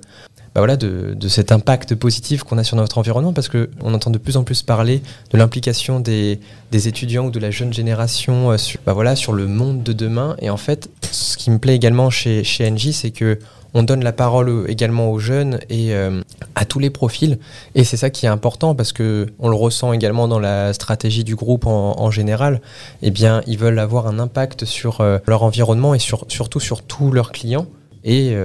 bah 0.54 0.60
voilà, 0.60 0.76
de, 0.76 1.28
cet 1.28 1.50
impact 1.50 1.94
positif 1.94 2.42
qu'on 2.42 2.58
a 2.58 2.64
sur 2.64 2.76
notre 2.76 2.98
environnement, 2.98 3.32
parce 3.32 3.48
qu'on 3.48 3.94
entend 3.94 4.10
de 4.10 4.18
plus 4.18 4.36
en 4.36 4.44
plus 4.44 4.62
parler 4.62 5.00
de 5.30 5.38
l'implication 5.38 5.98
des, 5.98 6.38
étudiants 6.72 7.26
ou 7.26 7.30
de 7.30 7.38
la 7.38 7.50
jeune 7.50 7.72
génération 7.72 8.50
euh, 8.50 8.58
sur, 8.58 8.78
bah 8.84 8.92
voilà, 8.92 9.16
sur 9.16 9.32
le 9.32 9.46
monde 9.46 9.82
de 9.82 9.94
demain. 9.94 10.36
Et 10.40 10.50
en 10.50 10.58
fait, 10.58 10.90
ce 11.10 11.38
qui 11.38 11.50
me 11.50 11.58
plaît 11.58 11.74
également 11.74 12.10
chez, 12.10 12.44
chez 12.44 12.70
Engie, 12.70 12.92
c'est 12.92 13.12
que 13.12 13.38
on 13.74 13.82
donne 13.82 14.04
la 14.04 14.12
parole 14.12 14.66
également 14.68 15.10
aux 15.10 15.18
jeunes 15.18 15.58
et 15.70 15.94
euh, 15.94 16.20
à 16.54 16.66
tous 16.66 16.78
les 16.78 16.90
profils. 16.90 17.38
Et 17.74 17.84
c'est 17.84 17.96
ça 17.96 18.10
qui 18.10 18.26
est 18.26 18.28
important 18.28 18.74
parce 18.74 18.92
que 18.92 19.28
on 19.38 19.48
le 19.48 19.56
ressent 19.56 19.94
également 19.94 20.28
dans 20.28 20.38
la 20.38 20.74
stratégie 20.74 21.24
du 21.24 21.34
groupe 21.34 21.64
en, 21.66 22.10
général. 22.10 22.60
Eh 23.00 23.10
bien, 23.10 23.40
ils 23.46 23.56
veulent 23.56 23.78
avoir 23.78 24.06
un 24.06 24.18
impact 24.18 24.66
sur 24.66 25.00
euh, 25.00 25.16
leur 25.26 25.42
environnement 25.42 25.94
et 25.94 25.98
sur, 25.98 26.26
surtout 26.28 26.60
sur 26.60 26.82
tous 26.82 27.10
leurs 27.12 27.32
clients. 27.32 27.66
Et 28.04 28.36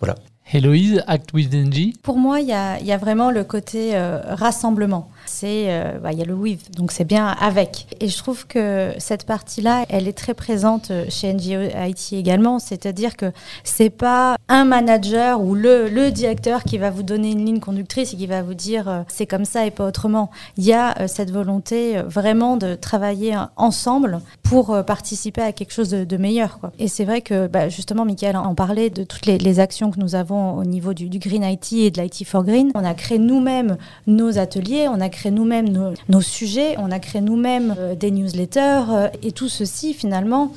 voilà. 0.00 0.16
Héloïse, 0.52 1.02
Act 1.06 1.32
with 1.34 1.52
NG 1.52 1.92
Pour 2.02 2.18
moi, 2.18 2.40
il 2.40 2.48
y 2.48 2.52
a, 2.52 2.96
vraiment 2.96 3.30
le 3.30 3.44
côté 3.44 3.94
euh, 3.94 4.20
rassemblement. 4.34 5.10
C'est, 5.28 5.66
euh, 5.68 5.98
bah, 6.02 6.12
il 6.12 6.18
y 6.18 6.22
a 6.22 6.24
le 6.24 6.34
with, 6.34 6.74
donc 6.74 6.90
c'est 6.90 7.04
bien 7.04 7.26
avec. 7.26 7.86
Et 8.00 8.08
je 8.08 8.16
trouve 8.16 8.46
que 8.46 8.92
cette 8.98 9.24
partie-là, 9.24 9.84
elle 9.90 10.08
est 10.08 10.16
très 10.16 10.34
présente 10.34 10.90
chez 11.10 11.32
NGO 11.32 11.68
IT 11.86 12.14
également. 12.14 12.58
C'est-à-dire 12.58 13.16
que 13.16 13.30
c'est 13.62 13.90
pas 13.90 14.36
un 14.48 14.64
manager 14.64 15.40
ou 15.42 15.54
le, 15.54 15.88
directeur 16.10 16.64
qui 16.64 16.78
va 16.78 16.90
vous 16.90 17.02
donner 17.02 17.32
une 17.32 17.44
ligne 17.44 17.60
conductrice 17.60 18.14
et 18.14 18.16
qui 18.16 18.26
va 18.26 18.42
vous 18.42 18.54
dire 18.54 18.88
euh, 18.88 19.02
c'est 19.08 19.26
comme 19.26 19.44
ça 19.44 19.66
et 19.66 19.70
pas 19.70 19.86
autrement. 19.86 20.30
Il 20.56 20.64
y 20.64 20.72
a 20.72 21.06
cette 21.06 21.30
volonté 21.30 22.00
vraiment 22.06 22.56
de 22.56 22.74
travailler 22.74 23.36
ensemble 23.56 24.20
pour 24.42 24.82
participer 24.86 25.42
à 25.42 25.52
quelque 25.52 25.72
chose 25.72 25.90
de, 25.90 26.16
meilleur. 26.16 26.58
Et 26.78 26.88
c'est 26.88 27.04
vrai 27.04 27.20
que 27.20 27.46
bah, 27.46 27.68
justement, 27.68 28.04
Michael 28.04 28.36
en 28.36 28.54
parlait 28.54 28.90
de 28.90 29.04
toutes 29.04 29.26
les, 29.26 29.60
actions 29.60 29.90
que 29.90 29.98
nous 30.00 30.14
avons 30.14 30.54
au 30.54 30.64
niveau 30.64 30.94
du, 30.94 31.08
Green 31.18 31.44
IT 31.44 31.72
et 31.72 31.90
de 31.90 32.00
l'IT 32.00 32.24
for 32.26 32.44
Green. 32.44 32.70
On 32.74 32.84
a 32.84 32.94
créé 32.94 33.18
nous-mêmes 33.18 33.76
nos 34.06 34.38
ateliers, 34.38 34.88
on 34.88 35.00
a 35.00 35.08
créé 35.08 35.17
nous-mêmes 35.26 35.94
nos, 36.08 36.20
sujets, 36.20 36.76
on 36.78 36.90
a 36.90 36.98
créé 36.98 37.20
nous-mêmes 37.20 37.74
euh, 37.78 37.94
des 37.94 38.10
newsletters 38.10 38.84
euh, 38.90 39.08
et 39.22 39.32
tout 39.32 39.48
ceci 39.48 39.94
finalement 39.94 40.52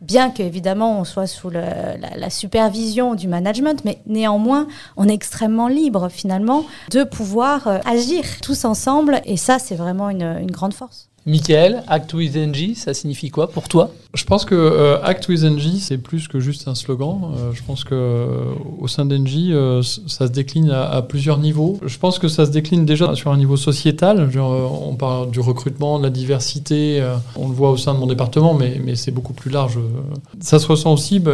bien 0.00 0.30
qu'évidemment 0.30 0.98
on 0.98 1.04
soit 1.04 1.26
sous 1.26 1.48
la, 1.50 2.30
supervision 2.30 3.14
du 3.14 3.28
management, 3.28 3.84
mais 3.84 3.98
néanmoins 4.06 4.66
on 4.96 5.08
est 5.08 5.14
extrêmement 5.14 5.68
libre 5.68 6.08
finalement 6.08 6.64
de 6.90 7.04
pouvoir 7.04 7.68
euh, 7.68 7.78
agir 7.84 8.24
tous 8.42 8.64
ensemble 8.64 9.20
et 9.24 9.36
ça 9.36 9.58
c'est 9.58 9.76
vraiment 9.76 10.10
une 10.10 10.50
grande 10.50 10.74
force. 10.74 11.11
Michael, 11.26 11.84
Act 11.88 12.14
with 12.14 12.36
NG, 12.36 12.74
ça 12.74 12.94
signifie 12.94 13.30
quoi 13.30 13.48
pour 13.48 13.68
toi? 13.68 13.92
Je 14.14 14.24
pense 14.24 14.44
que 14.44 14.54
euh, 14.54 15.02
Act 15.02 15.28
with 15.28 15.42
NG, 15.42 15.78
c'est 15.78 15.96
plus 15.96 16.28
que 16.28 16.38
juste 16.38 16.68
un 16.68 16.74
slogan. 16.74 17.32
Euh, 17.34 17.52
je 17.54 17.62
pense 17.62 17.82
que 17.82 17.94
euh, 17.94 18.52
au 18.78 18.86
sein 18.86 19.06
d'NG, 19.06 19.54
ça 19.82 20.26
se 20.26 20.32
décline 20.32 20.70
à, 20.70 21.00
plusieurs 21.00 21.38
niveaux. 21.38 21.78
Je 21.84 21.96
pense 21.98 22.18
que 22.18 22.28
ça 22.28 22.44
se 22.44 22.50
décline 22.50 22.84
déjà 22.84 23.14
sur 23.14 23.30
un 23.30 23.38
niveau 23.38 23.56
sociétal. 23.56 24.28
on 24.38 24.94
parle 24.96 25.30
du 25.30 25.40
recrutement, 25.40 25.98
de 25.98 26.04
la 26.04 26.10
diversité. 26.10 27.02
on 27.36 27.48
le 27.48 27.54
voit 27.54 27.70
au 27.70 27.78
sein 27.78 27.94
de 27.94 27.98
mon 27.98 28.06
département, 28.06 28.52
mais, 28.52 28.80
mais 28.84 28.96
c'est 28.96 29.12
beaucoup 29.12 29.32
plus 29.32 29.50
large. 29.50 29.78
Ça 30.40 30.58
se 30.58 30.66
ressent 30.66 30.92
aussi 30.92 31.18
bah, 31.18 31.32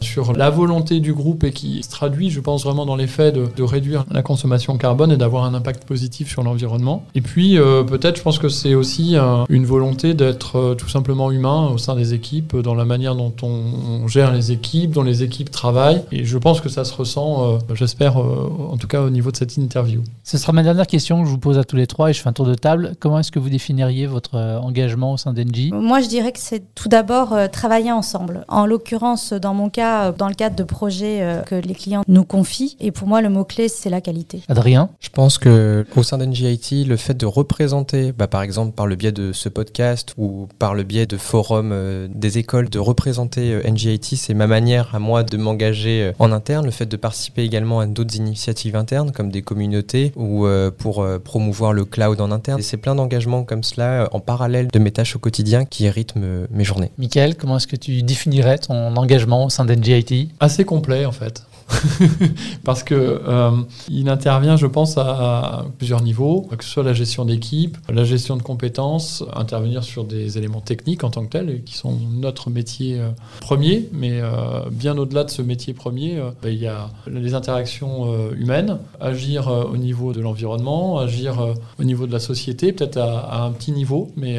sur 0.00 0.32
la 0.32 0.48
volonté 0.48 1.00
du 1.00 1.12
groupe 1.12 1.44
et 1.44 1.52
qui 1.52 1.82
se 1.82 1.90
traduit, 1.90 2.30
je 2.30 2.40
pense, 2.40 2.64
vraiment 2.64 2.86
dans 2.86 2.96
les 2.96 3.06
faits 3.06 3.34
de, 3.34 3.48
de 3.54 3.62
réduire 3.62 4.04
la 4.10 4.22
consommation 4.22 4.78
carbone 4.78 5.12
et 5.12 5.18
d'avoir 5.18 5.44
un 5.44 5.52
impact 5.52 5.84
positif 5.84 6.30
sur 6.30 6.42
l'environnement. 6.42 7.04
Et 7.14 7.20
puis, 7.20 7.58
peut-être, 7.86 8.16
je 8.16 8.22
pense 8.22 8.38
que 8.38 8.48
c'est 8.48 8.74
aussi 8.74 9.16
une 9.48 9.66
volonté 9.66 10.14
d'être 10.14 10.56
euh, 10.56 10.74
tout 10.74 10.88
simplement 10.88 11.30
humain 11.30 11.68
au 11.68 11.78
sein 11.78 11.94
des 11.94 12.14
équipes, 12.14 12.56
dans 12.56 12.74
la 12.74 12.84
manière 12.84 13.14
dont 13.14 13.32
on, 13.42 14.06
gère 14.08 14.32
les 14.32 14.52
équipes, 14.52 14.92
dont 14.92 15.02
les 15.02 15.22
équipes 15.22 15.50
travaillent. 15.50 16.02
Et 16.12 16.24
je 16.24 16.38
pense 16.38 16.60
que 16.60 16.68
ça 16.68 16.84
se 16.84 16.94
ressent, 16.94 17.54
euh, 17.54 17.58
j'espère, 17.74 18.20
euh, 18.20 18.50
en 18.70 18.76
tout 18.76 18.86
cas 18.86 19.00
au 19.00 19.10
niveau 19.10 19.30
de 19.30 19.36
cette 19.36 19.56
interview. 19.56 20.02
Ce 20.22 20.38
sera 20.38 20.52
ma 20.52 20.62
dernière 20.62 20.86
question 20.86 21.20
que 21.20 21.26
je 21.26 21.30
vous 21.30 21.38
pose 21.38 21.58
à 21.58 21.64
tous 21.64 21.76
les 21.76 21.86
trois 21.86 22.10
et 22.10 22.12
je 22.12 22.20
fais 22.20 22.28
un 22.28 22.32
tour 22.32 22.46
de 22.46 22.54
table. 22.54 22.94
Comment 23.00 23.18
est-ce 23.18 23.32
que 23.32 23.38
vous 23.38 23.48
définiriez 23.48 24.06
votre 24.06 24.36
engagement 24.36 25.12
au 25.12 25.16
sein 25.16 25.32
d'Engie? 25.32 25.70
Moi, 25.72 26.00
je 26.00 26.08
dirais 26.08 26.32
que 26.32 26.38
c'est 26.38 26.62
tout 26.74 26.88
d'abord 26.88 27.34
travailler 27.50 27.92
ensemble. 27.92 28.44
En 28.48 28.66
l'occurrence, 28.66 29.32
dans 29.32 29.54
mon 29.54 29.70
cas, 29.70 30.12
dans 30.12 30.28
le 30.28 30.34
cadre 30.34 30.56
de 30.56 30.64
projets 30.64 31.42
que 31.46 31.54
les 31.54 31.74
clients 31.74 32.02
nous 32.08 32.24
confient. 32.24 32.76
Et 32.80 32.90
pour 32.90 33.08
moi, 33.08 33.20
le 33.20 33.28
mot-clé, 33.28 33.68
c'est 33.68 33.90
la 33.90 34.00
qualité. 34.00 34.42
Adrien? 34.48 34.90
Je 35.00 35.08
pense 35.08 35.38
que 35.38 35.86
au 35.96 36.02
sein 36.02 36.18
IT, 36.42 36.86
le 36.86 36.96
fait 36.96 37.14
de 37.14 37.26
représenter, 37.26 38.12
bah, 38.12 38.26
par 38.26 38.42
exemple, 38.42 38.72
par 38.72 38.86
le 38.86 38.96
biais 38.96 39.12
de 39.14 39.32
ce 39.32 39.48
podcast 39.48 40.12
ou 40.18 40.48
par 40.58 40.74
le 40.74 40.82
biais 40.82 41.06
de 41.06 41.16
forums 41.16 41.70
euh, 41.72 42.08
des 42.12 42.38
écoles 42.38 42.68
de 42.68 42.78
représenter 42.78 43.52
euh, 43.52 43.70
NGIT, 43.70 44.16
c'est 44.16 44.34
ma 44.34 44.46
manière 44.46 44.94
à 44.94 44.98
moi 44.98 45.22
de 45.22 45.36
m'engager 45.36 46.02
euh, 46.02 46.12
en 46.18 46.32
interne, 46.32 46.66
le 46.66 46.70
fait 46.70 46.86
de 46.86 46.96
participer 46.96 47.42
également 47.42 47.80
à 47.80 47.86
d'autres 47.86 48.16
initiatives 48.16 48.76
internes 48.76 49.12
comme 49.12 49.30
des 49.30 49.42
communautés 49.42 50.12
ou 50.16 50.46
pour 50.78 51.06
promouvoir 51.22 51.72
le 51.72 51.84
cloud 51.84 52.20
en 52.20 52.30
interne. 52.30 52.60
C'est 52.60 52.76
plein 52.76 52.94
d'engagements 52.94 53.44
comme 53.44 53.62
cela 53.62 54.08
en 54.12 54.20
parallèle 54.20 54.68
de 54.68 54.78
mes 54.78 54.90
tâches 54.90 55.16
au 55.16 55.18
quotidien 55.18 55.64
qui 55.64 55.88
rythment 55.88 56.46
mes 56.50 56.64
journées. 56.64 56.90
Michael, 56.98 57.36
comment 57.36 57.56
est-ce 57.56 57.66
que 57.66 57.76
tu 57.76 58.02
définirais 58.02 58.58
ton 58.58 58.96
engagement 58.96 59.46
au 59.46 59.50
sein 59.50 59.64
d'NGIT 59.64 60.30
Assez 60.40 60.64
complet 60.64 61.04
en 61.06 61.12
fait. 61.12 61.44
parce 62.64 62.82
que 62.82 62.94
euh, 62.94 63.50
il 63.88 64.08
intervient, 64.08 64.56
je 64.56 64.66
pense, 64.66 64.98
à, 64.98 65.64
plusieurs 65.78 66.02
niveaux, 66.02 66.42
que 66.56 66.64
ce 66.64 66.70
soit 66.70 66.82
la 66.82 66.92
gestion 66.92 67.24
d'équipe, 67.24 67.76
la 67.92 68.04
gestion 68.04 68.36
de 68.36 68.42
compétences, 68.42 69.24
intervenir 69.34 69.84
sur 69.84 70.04
des 70.04 70.38
éléments 70.38 70.60
techniques 70.60 71.04
en 71.04 71.10
tant 71.10 71.24
que 71.24 71.30
tels, 71.30 71.62
qui 71.64 71.74
sont 71.74 71.98
notre 72.12 72.50
métier 72.50 73.00
euh, 73.00 73.10
premier, 73.40 73.88
mais 73.92 74.20
euh, 74.20 74.68
bien 74.70 74.96
au-delà 74.98 75.24
de 75.24 75.30
ce 75.30 75.42
métier 75.42 75.74
premier, 75.74 76.22
ben, 76.42 76.50
il 76.50 76.58
y 76.58 76.66
a 76.66 76.90
les 77.06 77.34
interactions 77.34 78.32
humaines, 78.32 78.78
agir 79.00 79.48
au 79.48 79.76
niveau 79.76 80.12
de 80.12 80.20
l'environnement, 80.20 80.98
agir 80.98 81.54
au 81.78 81.84
niveau 81.84 82.06
de 82.06 82.12
la 82.12 82.20
société, 82.20 82.72
peut-être 82.72 82.98
à, 82.98 83.20
à, 83.20 83.42
un 83.42 83.52
petit 83.52 83.72
niveau, 83.72 84.10
mais 84.16 84.38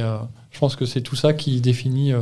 je 0.52 0.60
pense 0.60 0.76
que 0.76 0.86
c'est 0.86 1.02
tout 1.02 1.16
ça 1.16 1.34
qui 1.34 1.62
définit 1.62 2.14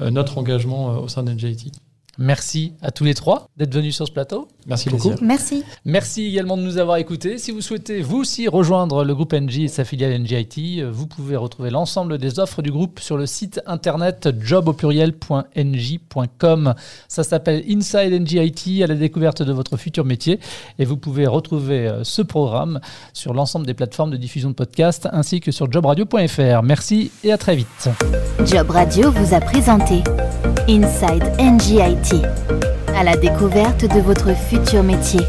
notre 0.00 0.38
engagement 0.38 0.98
au 0.98 1.08
sein 1.08 1.22
d'NJIT. 1.22 1.72
Merci 2.18 2.74
à 2.82 2.90
tous 2.90 3.04
les 3.04 3.14
trois 3.14 3.46
d'être 3.56 3.72
venus 3.74 3.96
sur 3.96 4.06
ce 4.06 4.12
plateau. 4.12 4.46
Merci 4.66 4.90
beaucoup. 4.90 5.14
Merci. 5.22 5.64
Merci 5.84 6.26
également 6.26 6.56
de 6.56 6.62
nous 6.62 6.78
avoir 6.78 6.98
écoutés. 6.98 7.38
Si 7.38 7.50
vous 7.50 7.62
souhaitez 7.62 8.00
vous 8.02 8.18
aussi 8.18 8.46
rejoindre 8.48 9.04
le 9.04 9.14
groupe 9.14 9.32
NG 9.32 9.60
et 9.60 9.68
sa 9.68 9.84
filiale 9.84 10.20
NGIT, 10.20 10.82
vous 10.90 11.06
pouvez 11.06 11.36
retrouver 11.36 11.70
l'ensemble 11.70 12.18
des 12.18 12.38
offres 12.38 12.60
du 12.60 12.70
groupe 12.70 13.00
sur 13.00 13.16
le 13.16 13.24
site 13.26 13.62
internet 13.66 14.28
job 14.40 14.68
au 14.68 14.74
pluriel.ng.com. 14.74 16.74
Ça 17.08 17.24
s'appelle 17.24 17.64
Inside 17.68 18.20
NGIT 18.20 18.82
à 18.82 18.86
la 18.86 18.94
découverte 18.94 19.42
de 19.42 19.52
votre 19.52 19.76
futur 19.76 20.04
métier 20.04 20.38
et 20.78 20.84
vous 20.84 20.98
pouvez 20.98 21.26
retrouver 21.26 21.88
euh, 21.88 22.04
ce 22.04 22.22
programme 22.22 22.78
sur 23.12 23.34
l'ensemble 23.34 23.66
des 23.66 23.74
plateformes 23.74 24.10
de 24.10 24.16
diffusion 24.16 24.50
de 24.50 24.54
podcasts 24.54 25.08
ainsi 25.12 25.40
que 25.40 25.50
sur 25.50 25.72
jobradio.fr. 25.72 26.62
Merci 26.62 27.10
et 27.24 27.32
à 27.32 27.38
très 27.38 27.56
vite. 27.56 27.88
Job 28.44 28.70
Radio 28.70 29.10
vous 29.10 29.34
a 29.34 29.40
présenté 29.40 30.02
Inside 30.68 31.24
NGIT, 31.40 32.22
à 32.96 33.02
la 33.02 33.16
découverte 33.16 33.84
de 33.84 34.00
votre 34.00 34.32
futur 34.36 34.84
métier. 34.84 35.20